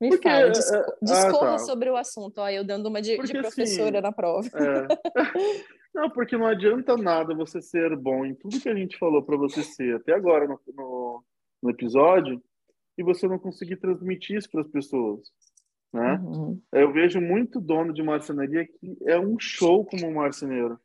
Me 0.00 0.10
Porque, 0.10 0.28
fala, 0.28 0.50
discorra 0.50 1.52
é, 1.52 1.54
ah, 1.54 1.56
tá. 1.56 1.58
sobre 1.58 1.88
o 1.88 1.96
assunto. 1.96 2.38
Ó, 2.38 2.48
eu 2.48 2.64
dando 2.64 2.88
uma 2.88 3.00
de, 3.00 3.16
de 3.16 3.22
assim, 3.22 3.32
professora 3.40 3.98
assim, 3.98 4.02
na 4.02 4.12
prova. 4.12 4.48
É. 4.54 4.86
Não, 5.96 6.10
porque 6.10 6.36
não 6.36 6.46
adianta 6.46 6.94
nada 6.94 7.34
você 7.34 7.62
ser 7.62 7.96
bom 7.96 8.26
em 8.26 8.34
tudo 8.34 8.60
que 8.60 8.68
a 8.68 8.74
gente 8.74 8.98
falou 8.98 9.22
para 9.22 9.34
você 9.38 9.62
ser 9.62 9.96
até 9.96 10.12
agora 10.12 10.46
no, 10.46 10.60
no, 10.74 11.24
no, 11.62 11.70
episódio 11.70 12.38
e 12.98 13.02
você 13.02 13.26
não 13.26 13.38
conseguir 13.38 13.76
transmitir 13.76 14.36
isso 14.36 14.50
para 14.50 14.60
as 14.60 14.68
pessoas. 14.68 15.32
Né? 15.92 16.20
Uhum. 16.22 16.60
Eu 16.72 16.92
vejo 16.92 17.20
muito 17.20 17.60
dono 17.60 17.92
de 17.92 18.02
marcenaria 18.02 18.66
que 18.66 18.96
é 19.06 19.18
um 19.18 19.38
show 19.38 19.84
como 19.84 20.12
marceneiro. 20.12 20.78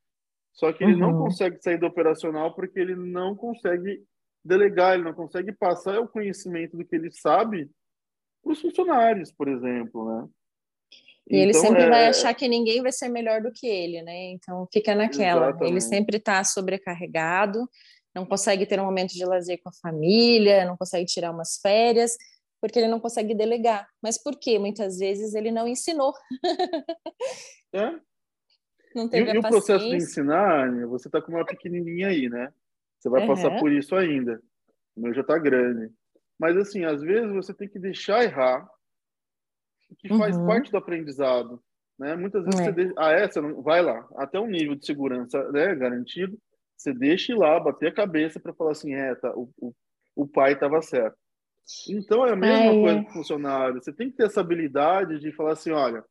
Só 0.53 0.71
que 0.71 0.83
ele 0.83 0.93
uhum. 0.93 0.99
não 0.99 1.17
consegue 1.17 1.61
sair 1.61 1.77
do 1.77 1.85
operacional 1.85 2.53
porque 2.53 2.79
ele 2.79 2.95
não 2.95 3.35
consegue 3.35 4.03
delegar, 4.43 4.93
ele 4.93 5.03
não 5.03 5.13
consegue 5.13 5.51
passar 5.51 5.99
o 5.99 6.07
conhecimento 6.07 6.75
do 6.75 6.85
que 6.85 6.95
ele 6.95 7.11
sabe 7.11 7.69
para 8.43 8.51
os 8.51 8.61
funcionários, 8.61 9.31
por 9.31 9.47
exemplo, 9.47 10.05
né? 10.05 10.27
E 11.29 11.37
então, 11.37 11.43
ele 11.43 11.53
sempre 11.53 11.83
é... 11.83 11.89
vai 11.89 12.07
achar 12.07 12.33
que 12.33 12.47
ninguém 12.47 12.81
vai 12.81 12.91
ser 12.91 13.07
melhor 13.07 13.41
do 13.41 13.51
que 13.51 13.67
ele, 13.67 14.01
né? 14.01 14.31
Então 14.31 14.67
fica 14.73 14.95
naquela. 14.95 15.49
Exatamente. 15.49 15.71
Ele 15.71 15.81
sempre 15.81 16.17
está 16.17 16.43
sobrecarregado, 16.43 17.59
não 18.13 18.25
consegue 18.25 18.65
ter 18.65 18.79
um 18.79 18.85
momento 18.85 19.13
de 19.13 19.23
lazer 19.23 19.61
com 19.61 19.69
a 19.69 19.73
família, 19.73 20.65
não 20.65 20.75
consegue 20.75 21.05
tirar 21.05 21.31
umas 21.31 21.59
férias 21.61 22.17
porque 22.61 22.77
ele 22.77 22.87
não 22.87 22.99
consegue 22.99 23.33
delegar. 23.33 23.89
Mas 24.01 24.21
por 24.21 24.39
quê? 24.39 24.59
Muitas 24.59 24.99
vezes 24.99 25.33
ele 25.33 25.51
não 25.51 25.67
ensinou. 25.67 26.13
É. 27.73 27.89
Não 28.93 29.07
teve 29.07 29.31
e, 29.31 29.35
e 29.35 29.37
o 29.37 29.41
processo 29.41 29.87
de 29.87 29.95
ensinar, 29.95 30.69
você 30.87 31.07
está 31.07 31.21
com 31.21 31.31
uma 31.31 31.45
pequenininha 31.45 32.09
aí, 32.09 32.27
né? 32.27 32.53
Você 32.99 33.07
vai 33.07 33.21
uhum. 33.21 33.27
passar 33.27 33.57
por 33.61 33.71
isso 33.71 33.95
ainda. 33.95 34.41
O 34.93 34.99
meu 34.99 35.13
já 35.13 35.21
está 35.21 35.37
grande. 35.37 35.89
Mas, 36.37 36.57
assim, 36.57 36.83
às 36.83 37.01
vezes 37.01 37.31
você 37.31 37.53
tem 37.53 37.69
que 37.69 37.79
deixar 37.79 38.25
errar, 38.25 38.69
que 39.99 40.09
faz 40.09 40.35
uhum. 40.35 40.45
parte 40.45 40.69
do 40.69 40.77
aprendizado. 40.77 41.63
Né? 41.97 42.15
Muitas 42.17 42.43
vezes 42.43 42.59
é. 42.59 42.63
você 42.65 42.71
deixa... 42.73 42.93
Ah, 42.97 43.11
essa 43.13 43.39
é? 43.39 43.53
vai 43.61 43.81
lá. 43.81 44.05
Até 44.17 44.37
um 44.37 44.47
nível 44.47 44.75
de 44.75 44.85
segurança 44.85 45.49
né, 45.51 45.73
garantido, 45.73 46.37
você 46.75 46.93
deixa 46.93 47.31
ir 47.31 47.35
lá, 47.35 47.59
bater 47.59 47.87
a 47.87 47.93
cabeça 47.93 48.39
para 48.39 48.53
falar 48.53 48.71
assim, 48.71 48.93
é, 48.93 49.15
tá, 49.15 49.31
o, 49.35 49.49
o, 49.59 49.73
o 50.15 50.27
pai 50.27 50.53
estava 50.53 50.81
certo. 50.81 51.17
Então 51.89 52.25
é 52.25 52.31
a 52.31 52.35
mesma 52.35 52.71
Ai. 52.71 52.81
coisa 52.81 53.03
com 53.03 53.13
funcionário. 53.13 53.81
Você 53.81 53.93
tem 53.93 54.09
que 54.09 54.17
ter 54.17 54.25
essa 54.25 54.41
habilidade 54.41 55.19
de 55.19 55.31
falar 55.31 55.53
assim, 55.53 55.71
olha, 55.71 56.03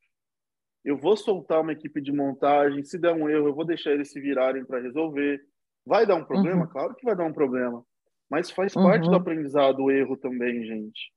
eu 0.84 0.96
vou 0.96 1.16
soltar 1.16 1.60
uma 1.60 1.72
equipe 1.72 2.00
de 2.00 2.12
montagem, 2.12 2.82
se 2.84 2.98
der 2.98 3.12
um 3.12 3.28
erro, 3.28 3.48
eu 3.48 3.54
vou 3.54 3.64
deixar 3.64 3.92
eles 3.92 4.10
se 4.10 4.20
virarem 4.20 4.64
para 4.64 4.80
resolver. 4.80 5.40
Vai 5.84 6.06
dar 6.06 6.14
um 6.14 6.24
problema? 6.24 6.62
Uhum. 6.62 6.70
Claro 6.70 6.94
que 6.94 7.04
vai 7.04 7.16
dar 7.16 7.24
um 7.24 7.32
problema. 7.32 7.84
Mas 8.30 8.50
faz 8.50 8.74
uhum. 8.76 8.84
parte 8.84 9.08
do 9.08 9.16
aprendizado 9.16 9.80
o 9.80 9.90
erro 9.90 10.16
também, 10.16 10.64
gente. 10.64 11.12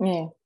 É. 0.00 0.37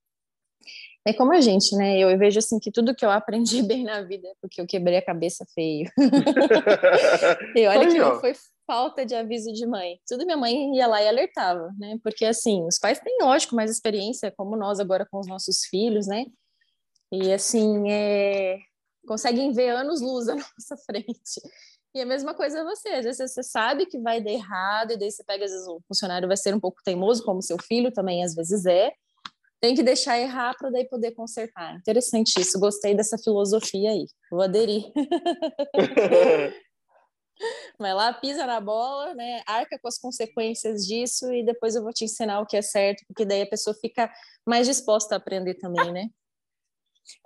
É 1.05 1.13
como 1.13 1.33
a 1.33 1.41
gente, 1.41 1.75
né? 1.77 1.99
Eu 1.99 2.17
vejo 2.17 2.39
assim 2.39 2.59
que 2.61 2.71
tudo 2.71 2.95
que 2.95 3.05
eu 3.05 3.11
aprendi 3.11 3.63
bem 3.63 3.85
na 3.85 4.03
vida 4.03 4.29
é 4.29 4.35
porque 4.41 4.61
eu 4.61 4.67
quebrei 4.67 4.99
a 4.99 5.05
cabeça 5.05 5.45
feio. 5.55 5.91
e 7.57 7.67
olha 7.67 7.89
que 7.89 7.99
não 7.99 8.21
foi 8.21 8.35
falta 8.67 9.05
de 9.05 9.15
aviso 9.15 9.53
de 9.53 9.67
mãe. 9.67 9.99
Tudo 10.07 10.25
minha 10.25 10.37
mãe 10.37 10.77
ia 10.77 10.87
lá 10.87 11.03
e 11.03 11.09
alertava, 11.09 11.73
né? 11.79 11.99
Porque 12.03 12.25
assim, 12.25 12.65
os 12.67 12.79
pais 12.79 13.01
têm, 13.01 13.19
lógico, 13.21 13.55
mais 13.55 13.71
experiência, 13.71 14.33
como 14.37 14.57
nós 14.57 14.79
agora 14.79 15.07
com 15.11 15.19
os 15.19 15.27
nossos 15.27 15.65
filhos, 15.67 16.07
né? 16.07 16.25
E 17.11 17.33
assim, 17.33 17.91
é... 17.91 18.59
conseguem 19.07 19.53
ver 19.53 19.71
anos 19.71 20.01
luz 20.01 20.29
à 20.31 20.35
nossa 20.35 20.77
frente. 20.87 21.41
E 21.95 22.01
a 22.01 22.07
mesma 22.07 22.33
coisa 22.33 22.65
você, 22.65 22.89
às 22.89 23.05
vezes 23.05 23.33
você 23.33 23.43
sabe 23.43 23.85
que 23.85 23.99
vai 23.99 24.23
dar 24.23 24.31
errado, 24.31 24.93
e 24.93 24.97
daí 24.97 25.11
você 25.11 25.23
pega, 25.25 25.45
às 25.45 25.51
vezes 25.51 25.67
o 25.67 25.79
funcionário 25.87 26.27
vai 26.27 26.37
ser 26.39 26.55
um 26.55 26.61
pouco 26.61 26.81
teimoso, 26.83 27.23
como 27.23 27.43
seu 27.43 27.59
filho 27.61 27.93
também 27.93 28.25
às 28.25 28.35
vezes 28.35 28.65
é. 28.65 28.93
Tem 29.63 29.77
que 29.77 29.83
deixar 29.85 30.19
errar 30.19 30.57
para 30.59 30.71
daí 30.71 30.85
poder 30.89 31.13
consertar. 31.13 31.77
Interessante 31.77 32.41
isso, 32.41 32.59
gostei 32.59 32.97
dessa 32.97 33.17
filosofia 33.17 33.91
aí. 33.91 34.07
Vou 34.29 34.43
aderir. 34.43 34.83
Vai 37.79 37.95
lá, 37.95 38.13
pisa 38.13 38.45
na 38.45 38.61
bola, 38.61 39.15
né? 39.15 39.41
Arca 39.47 39.79
com 39.79 39.87
as 39.87 39.99
consequências 39.99 40.85
disso 40.85 41.33
e 41.33 41.45
depois 41.45 41.77
eu 41.77 41.83
vou 41.83 41.93
te 41.93 42.05
ensinar 42.05 42.41
o 42.41 42.47
que 42.47 42.57
é 42.57 42.63
certo, 42.63 43.05
porque 43.07 43.25
daí 43.25 43.43
a 43.43 43.49
pessoa 43.49 43.73
fica 43.81 44.13
mais 44.45 44.67
disposta 44.67 45.15
a 45.15 45.19
aprender 45.19 45.55
também, 45.55 45.93
né? 45.93 46.09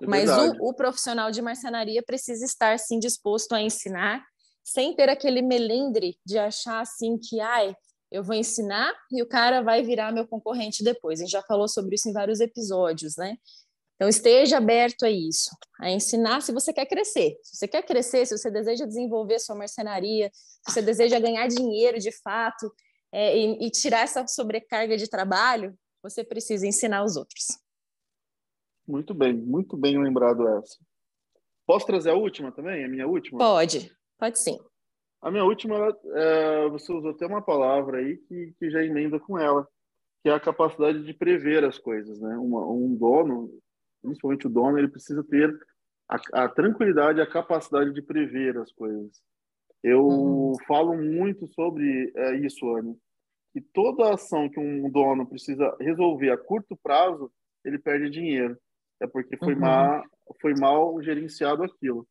É 0.02 0.06
Mas 0.06 0.28
o, 0.28 0.68
o, 0.68 0.74
profissional 0.74 1.30
de 1.30 1.40
marcenaria 1.40 2.02
precisa 2.02 2.44
estar 2.44 2.78
sim 2.78 2.98
disposto 2.98 3.54
a 3.54 3.62
ensinar, 3.62 4.22
sem 4.62 4.94
ter 4.94 5.08
aquele 5.08 5.40
melindre 5.40 6.18
de 6.24 6.38
achar 6.38 6.80
assim 6.80 7.16
que, 7.18 7.40
ai, 7.40 7.74
eu 8.16 8.24
vou 8.24 8.34
ensinar 8.34 8.92
e 9.12 9.22
o 9.22 9.28
cara 9.28 9.62
vai 9.62 9.82
virar 9.82 10.12
meu 10.12 10.26
concorrente 10.26 10.82
depois. 10.82 11.20
A 11.20 11.24
gente 11.24 11.32
já 11.32 11.42
falou 11.42 11.68
sobre 11.68 11.94
isso 11.94 12.08
em 12.08 12.12
vários 12.12 12.40
episódios, 12.40 13.16
né? 13.16 13.36
Então, 13.94 14.08
esteja 14.08 14.58
aberto 14.58 15.04
a 15.04 15.10
isso, 15.10 15.50
a 15.80 15.90
ensinar 15.90 16.42
se 16.42 16.52
você 16.52 16.72
quer 16.72 16.86
crescer. 16.86 17.38
Se 17.42 17.56
você 17.56 17.68
quer 17.68 17.82
crescer, 17.82 18.26
se 18.26 18.36
você 18.36 18.50
deseja 18.50 18.84
desenvolver 18.84 19.38
sua 19.38 19.54
marcenaria, 19.54 20.30
se 20.32 20.72
você 20.72 20.82
deseja 20.82 21.18
ganhar 21.18 21.46
dinheiro 21.46 21.98
de 21.98 22.12
fato 22.22 22.70
é, 23.12 23.36
e, 23.36 23.66
e 23.66 23.70
tirar 23.70 24.00
essa 24.00 24.26
sobrecarga 24.26 24.96
de 24.96 25.08
trabalho, 25.08 25.74
você 26.02 26.22
precisa 26.22 26.66
ensinar 26.66 27.04
os 27.04 27.16
outros. 27.16 27.46
Muito 28.86 29.14
bem, 29.14 29.34
muito 29.34 29.76
bem 29.76 30.00
lembrado 30.02 30.46
essa. 30.58 30.76
Posso 31.66 31.86
trazer 31.86 32.10
a 32.10 32.14
última 32.14 32.52
também? 32.52 32.84
A 32.84 32.88
minha 32.88 33.06
última? 33.06 33.38
Pode, 33.38 33.90
pode 34.18 34.38
sim. 34.38 34.58
A 35.26 35.30
minha 35.32 35.42
última, 35.42 35.76
é, 36.14 36.68
você 36.68 36.92
usou 36.92 37.10
até 37.10 37.26
uma 37.26 37.42
palavra 37.42 37.98
aí 37.98 38.16
que, 38.16 38.54
que 38.60 38.70
já 38.70 38.84
emenda 38.84 39.18
com 39.18 39.36
ela, 39.36 39.66
que 40.22 40.28
é 40.28 40.32
a 40.32 40.38
capacidade 40.38 41.02
de 41.02 41.12
prever 41.12 41.64
as 41.64 41.80
coisas, 41.80 42.20
né? 42.20 42.36
Uma, 42.36 42.64
um 42.70 42.94
dono, 42.94 43.50
principalmente 44.00 44.46
o 44.46 44.48
dono, 44.48 44.78
ele 44.78 44.86
precisa 44.86 45.24
ter 45.24 45.52
a, 46.08 46.44
a 46.44 46.48
tranquilidade, 46.48 47.20
a 47.20 47.26
capacidade 47.26 47.92
de 47.92 48.00
prever 48.02 48.56
as 48.56 48.70
coisas. 48.70 49.20
Eu 49.82 50.06
uhum. 50.06 50.52
falo 50.64 50.96
muito 50.96 51.48
sobre 51.48 52.12
é, 52.14 52.36
isso, 52.36 52.64
Anne, 52.76 52.96
que 53.52 53.60
toda 53.60 54.14
ação 54.14 54.48
que 54.48 54.60
um 54.60 54.88
dono 54.88 55.26
precisa 55.26 55.76
resolver 55.80 56.30
a 56.30 56.38
curto 56.38 56.78
prazo, 56.80 57.32
ele 57.64 57.80
perde 57.80 58.10
dinheiro. 58.10 58.56
É 59.02 59.08
porque 59.08 59.36
foi, 59.36 59.54
uhum. 59.54 59.60
mal, 59.60 60.04
foi 60.40 60.54
mal 60.54 61.02
gerenciado 61.02 61.64
aquilo. 61.64 62.06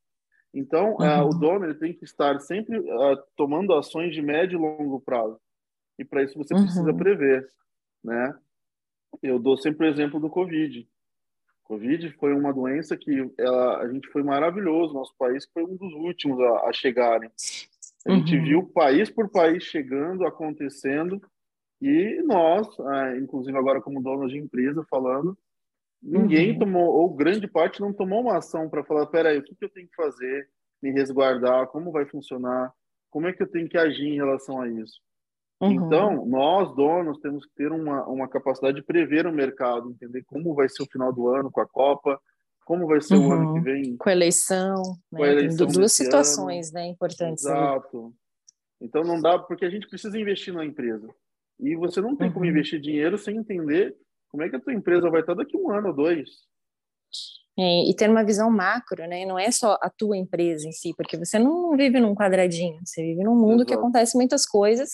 Então, 0.55 0.95
uhum. 0.97 1.23
uh, 1.23 1.27
o 1.27 1.37
dono 1.37 1.65
ele 1.65 1.75
tem 1.75 1.93
que 1.93 2.05
estar 2.05 2.39
sempre 2.39 2.79
uh, 2.79 3.17
tomando 3.35 3.73
ações 3.73 4.13
de 4.13 4.21
médio 4.21 4.57
e 4.57 4.61
longo 4.61 5.01
prazo. 5.01 5.37
E 5.99 6.05
para 6.05 6.23
isso 6.23 6.37
você 6.37 6.53
precisa 6.53 6.91
uhum. 6.91 6.97
prever, 6.97 7.45
né? 8.01 8.33
Eu 9.21 9.37
dou 9.37 9.57
sempre 9.57 9.85
o 9.85 9.89
exemplo 9.89 10.17
do 10.17 10.29
Covid. 10.29 10.87
Covid 11.65 12.09
foi 12.19 12.33
uma 12.33 12.53
doença 12.53 12.95
que 12.95 13.29
ela, 13.37 13.81
a 13.81 13.91
gente 13.91 14.07
foi 14.09 14.23
maravilhoso, 14.23 14.93
nosso 14.93 15.13
país 15.17 15.45
foi 15.53 15.63
um 15.63 15.75
dos 15.75 15.93
últimos 15.93 16.39
a, 16.39 16.69
a 16.69 16.73
chegarem. 16.73 17.29
A 18.07 18.11
gente 18.13 18.37
uhum. 18.37 18.43
viu 18.43 18.63
país 18.67 19.09
por 19.09 19.29
país 19.29 19.63
chegando, 19.63 20.25
acontecendo, 20.25 21.21
e 21.81 22.21
nós, 22.23 22.67
uh, 22.79 23.17
inclusive 23.19 23.57
agora 23.57 23.81
como 23.81 24.01
dono 24.01 24.27
de 24.29 24.37
empresa 24.37 24.85
falando, 24.89 25.37
Ninguém 26.05 26.51
uhum. 26.51 26.59
tomou, 26.59 26.85
ou 26.85 27.15
grande 27.15 27.47
parte 27.47 27.81
não 27.81 27.91
tomou 27.91 28.21
uma 28.21 28.37
ação 28.37 28.69
para 28.69 28.83
falar: 28.83 29.07
peraí, 29.07 29.39
o 29.39 29.43
que, 29.43 29.55
que 29.55 29.65
eu 29.65 29.69
tenho 29.69 29.87
que 29.87 29.95
fazer, 29.95 30.47
me 30.81 30.91
resguardar, 30.91 31.65
como 31.67 31.91
vai 31.91 32.05
funcionar, 32.05 32.71
como 33.09 33.27
é 33.27 33.33
que 33.33 33.41
eu 33.41 33.47
tenho 33.47 33.67
que 33.67 33.77
agir 33.77 34.07
em 34.07 34.15
relação 34.15 34.61
a 34.61 34.69
isso. 34.69 35.01
Uhum. 35.59 35.71
Então, 35.71 36.25
nós, 36.27 36.75
donos, 36.75 37.17
temos 37.19 37.45
que 37.45 37.55
ter 37.55 37.71
uma, 37.71 38.05
uma 38.07 38.27
capacidade 38.27 38.75
de 38.75 38.83
prever 38.83 39.25
o 39.25 39.33
mercado, 39.33 39.89
entender 39.89 40.23
como 40.25 40.53
vai 40.53 40.69
ser 40.69 40.83
o 40.83 40.87
final 40.91 41.11
do 41.11 41.27
ano 41.27 41.49
com 41.49 41.61
a 41.61 41.67
Copa, 41.67 42.21
como 42.65 42.85
vai 42.85 43.01
ser 43.01 43.15
uhum. 43.15 43.27
o 43.27 43.31
ano 43.31 43.53
que 43.53 43.59
uhum. 43.59 43.63
vem. 43.63 43.97
Com 43.97 44.09
a 44.09 44.11
eleição. 44.11 44.83
Com 45.09 45.23
a 45.23 45.27
né? 45.27 45.31
eleição 45.31 45.67
duas 45.67 45.93
situações 45.93 46.71
né, 46.71 46.87
importantes. 46.87 47.45
Exato. 47.45 48.07
Aí. 48.07 48.87
Então, 48.87 49.03
não 49.03 49.19
dá, 49.19 49.39
porque 49.39 49.65
a 49.65 49.69
gente 49.69 49.87
precisa 49.87 50.19
investir 50.19 50.53
na 50.53 50.63
empresa. 50.63 51.09
E 51.59 51.75
você 51.75 51.99
não 51.99 52.15
tem 52.15 52.31
como 52.31 52.45
uhum. 52.45 52.51
investir 52.51 52.79
dinheiro 52.79 53.17
sem 53.17 53.37
entender 53.37 53.95
como 54.35 54.43
é 54.43 54.49
que 54.49 54.57
a 54.57 54.59
tua 54.59 54.73
empresa 54.73 55.09
vai 55.09 55.21
estar 55.21 55.33
daqui 55.33 55.55
um 55.55 55.71
ano 55.71 55.87
ou 55.87 55.95
dois? 55.95 56.29
É, 57.57 57.89
e 57.89 57.95
ter 57.95 58.09
uma 58.09 58.25
visão 58.25 58.51
macro, 58.51 59.07
né? 59.07 59.25
Não 59.25 59.39
é 59.39 59.49
só 59.49 59.77
a 59.81 59.89
tua 59.89 60.17
empresa 60.17 60.67
em 60.67 60.73
si, 60.73 60.93
porque 60.93 61.17
você 61.17 61.39
não 61.39 61.71
vive 61.77 62.01
num 62.01 62.13
quadradinho, 62.13 62.81
você 62.85 63.01
vive 63.01 63.23
num 63.23 63.33
mundo 63.33 63.61
Exato. 63.61 63.67
que 63.67 63.73
acontece 63.75 64.17
muitas 64.17 64.45
coisas 64.45 64.89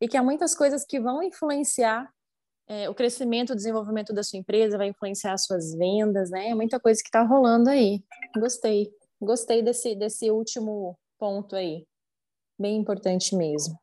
e 0.00 0.08
que 0.08 0.16
há 0.16 0.22
muitas 0.22 0.54
coisas 0.54 0.86
que 0.86 0.98
vão 0.98 1.22
influenciar 1.22 2.10
é, 2.66 2.88
o 2.88 2.94
crescimento, 2.94 3.50
o 3.50 3.56
desenvolvimento 3.56 4.14
da 4.14 4.22
sua 4.22 4.38
empresa, 4.38 4.78
vai 4.78 4.88
influenciar 4.88 5.34
as 5.34 5.44
suas 5.44 5.74
vendas, 5.74 6.30
né? 6.30 6.48
É 6.48 6.54
muita 6.54 6.80
coisa 6.80 6.98
que 7.02 7.08
está 7.08 7.22
rolando 7.22 7.68
aí. 7.68 8.02
Gostei, 8.38 8.90
gostei 9.20 9.62
desse, 9.62 9.94
desse 9.94 10.30
último 10.30 10.98
ponto 11.18 11.54
aí. 11.54 11.86
Bem 12.58 12.78
importante 12.78 13.36
mesmo. 13.36 13.78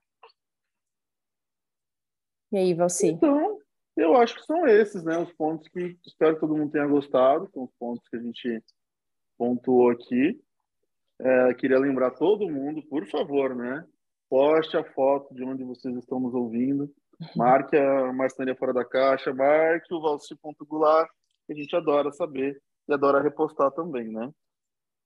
E 2.51 2.57
aí, 2.57 2.73
Valci? 2.73 3.09
Então, 3.09 3.54
eu 3.95 4.15
acho 4.15 4.35
que 4.35 4.45
são 4.45 4.67
esses, 4.67 5.03
né, 5.03 5.17
os 5.17 5.31
pontos 5.33 5.67
que 5.69 5.97
espero 6.05 6.35
que 6.35 6.41
todo 6.41 6.55
mundo 6.55 6.71
tenha 6.71 6.87
gostado, 6.87 7.49
são 7.53 7.63
os 7.63 7.71
pontos 7.79 8.07
que 8.09 8.17
a 8.17 8.21
gente 8.21 8.63
pontuou 9.37 9.91
aqui. 9.91 10.39
É, 11.19 11.53
queria 11.53 11.79
lembrar 11.79 12.11
todo 12.11 12.49
mundo, 12.49 12.83
por 12.83 13.05
favor, 13.07 13.55
né, 13.55 13.85
poste 14.29 14.75
a 14.75 14.83
foto 14.83 15.33
de 15.33 15.43
onde 15.43 15.63
vocês 15.63 15.95
estão 15.95 16.19
nos 16.19 16.33
ouvindo, 16.33 16.93
marque 17.35 17.77
a 17.77 18.11
Marcenaria 18.11 18.55
Fora 18.55 18.73
da 18.73 18.83
Caixa, 18.83 19.33
marque 19.33 19.93
o 19.93 20.01
Valci.gular, 20.01 21.07
que 21.47 21.53
a 21.53 21.55
gente 21.55 21.73
adora 21.75 22.11
saber 22.11 22.61
e 22.87 22.93
adora 22.93 23.21
repostar 23.21 23.71
também, 23.71 24.09
né? 24.09 24.29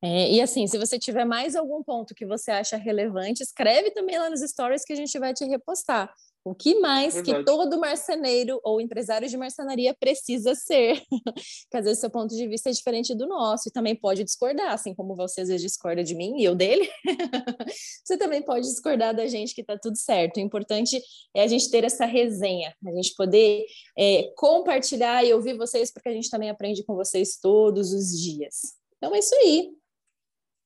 É, 0.02 0.32
e 0.32 0.42
assim, 0.42 0.66
se 0.66 0.78
você 0.78 0.98
tiver 0.98 1.26
mais 1.26 1.56
algum 1.56 1.84
ponto 1.84 2.16
que 2.16 2.26
você 2.26 2.52
acha 2.52 2.78
relevante, 2.78 3.44
escreve 3.44 3.92
também 3.92 4.18
lá 4.18 4.30
nos 4.30 4.40
stories 4.40 4.86
que 4.86 4.94
a 4.94 4.96
gente 4.96 5.18
vai 5.20 5.34
te 5.34 5.44
repostar. 5.46 6.14
O 6.50 6.56
que 6.56 6.80
mais 6.80 7.14
Verdade. 7.14 7.38
que 7.38 7.46
todo 7.46 7.80
marceneiro 7.80 8.60
ou 8.64 8.82
empresário 8.82 9.30
de 9.30 9.38
marcenaria 9.38 9.94
precisa 9.94 10.56
ser? 10.56 11.00
que 11.70 11.78
às 11.78 11.86
vezes 11.86 12.00
seu 12.00 12.10
ponto 12.10 12.36
de 12.36 12.48
vista 12.48 12.70
é 12.70 12.74
diferente 12.74 13.14
do 13.14 13.28
nosso 13.28 13.70
e 13.70 13.72
também 13.72 13.96
pode 13.96 14.24
discordar, 14.24 14.72
assim 14.72 14.96
como 14.96 15.16
você 15.16 15.42
às 15.42 15.48
vezes 15.48 15.62
discorda 15.62 16.04
de 16.04 16.16
mim 16.16 16.40
e 16.40 16.44
eu 16.44 16.56
dele. 16.56 16.90
você 18.04 18.18
também 18.18 18.42
pode 18.42 18.66
discordar 18.66 19.16
da 19.16 19.28
gente 19.28 19.54
que 19.54 19.64
tá 19.64 19.78
tudo 19.78 19.96
certo. 19.96 20.38
O 20.38 20.40
importante 20.40 21.00
é 21.36 21.44
a 21.44 21.48
gente 21.48 21.70
ter 21.70 21.84
essa 21.84 22.06
resenha, 22.06 22.74
a 22.84 22.92
gente 22.94 23.14
poder 23.16 23.64
é, 23.96 24.34
compartilhar 24.36 25.24
e 25.24 25.32
ouvir 25.32 25.56
vocês, 25.56 25.94
porque 25.94 26.10
a 26.10 26.14
gente 26.14 26.32
também 26.32 26.50
aprende 26.50 26.84
com 26.84 26.96
vocês 26.96 27.38
todos 27.40 27.94
os 27.94 28.20
dias. 28.20 28.74
Então 28.98 29.14
é 29.14 29.20
isso 29.20 29.36
aí. 29.36 29.70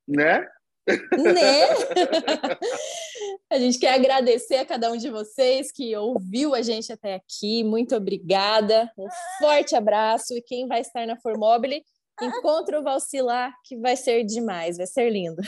Né? 0.08 0.48
Né? 0.88 1.67
a 3.50 3.58
gente 3.58 3.80
quer 3.80 3.93
agradecer 3.93 4.58
a 4.58 4.65
cada 4.65 4.91
um 4.91 4.98
de 4.98 5.10
vocês 5.10 5.72
que 5.72 5.96
ouviu 5.96 6.54
a 6.54 6.62
gente 6.62 6.91
até 6.91 7.15
aqui. 7.15 7.63
Muito 7.63 7.96
obrigada. 7.96 8.91
Um 8.98 9.08
forte 9.39 9.76
abraço. 9.76 10.34
E 10.34 10.41
quem 10.41 10.67
vai 10.67 10.82
estar 10.82 11.08
na 11.08 11.17
Formobile, 11.17 11.84
encontra 12.22 12.80
o 12.80 12.84
Valcilar, 12.84 13.54
que 13.65 13.78
vai 13.78 13.96
ser 13.96 14.24
demais, 14.24 14.78
vai 14.78 14.88
ser 14.88 15.10
lindo. 15.10 15.41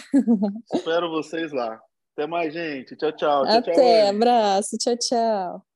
Espero 0.73 1.11
vocês 1.11 1.51
lá. 1.51 1.79
Até 2.13 2.27
mais, 2.27 2.53
gente. 2.53 2.95
Tchau, 2.95 3.11
tchau. 3.11 3.43
Até, 3.43 3.73
tchau, 3.73 4.09
abraço. 4.09 4.77
Tchau, 4.77 4.95
tchau. 4.97 5.74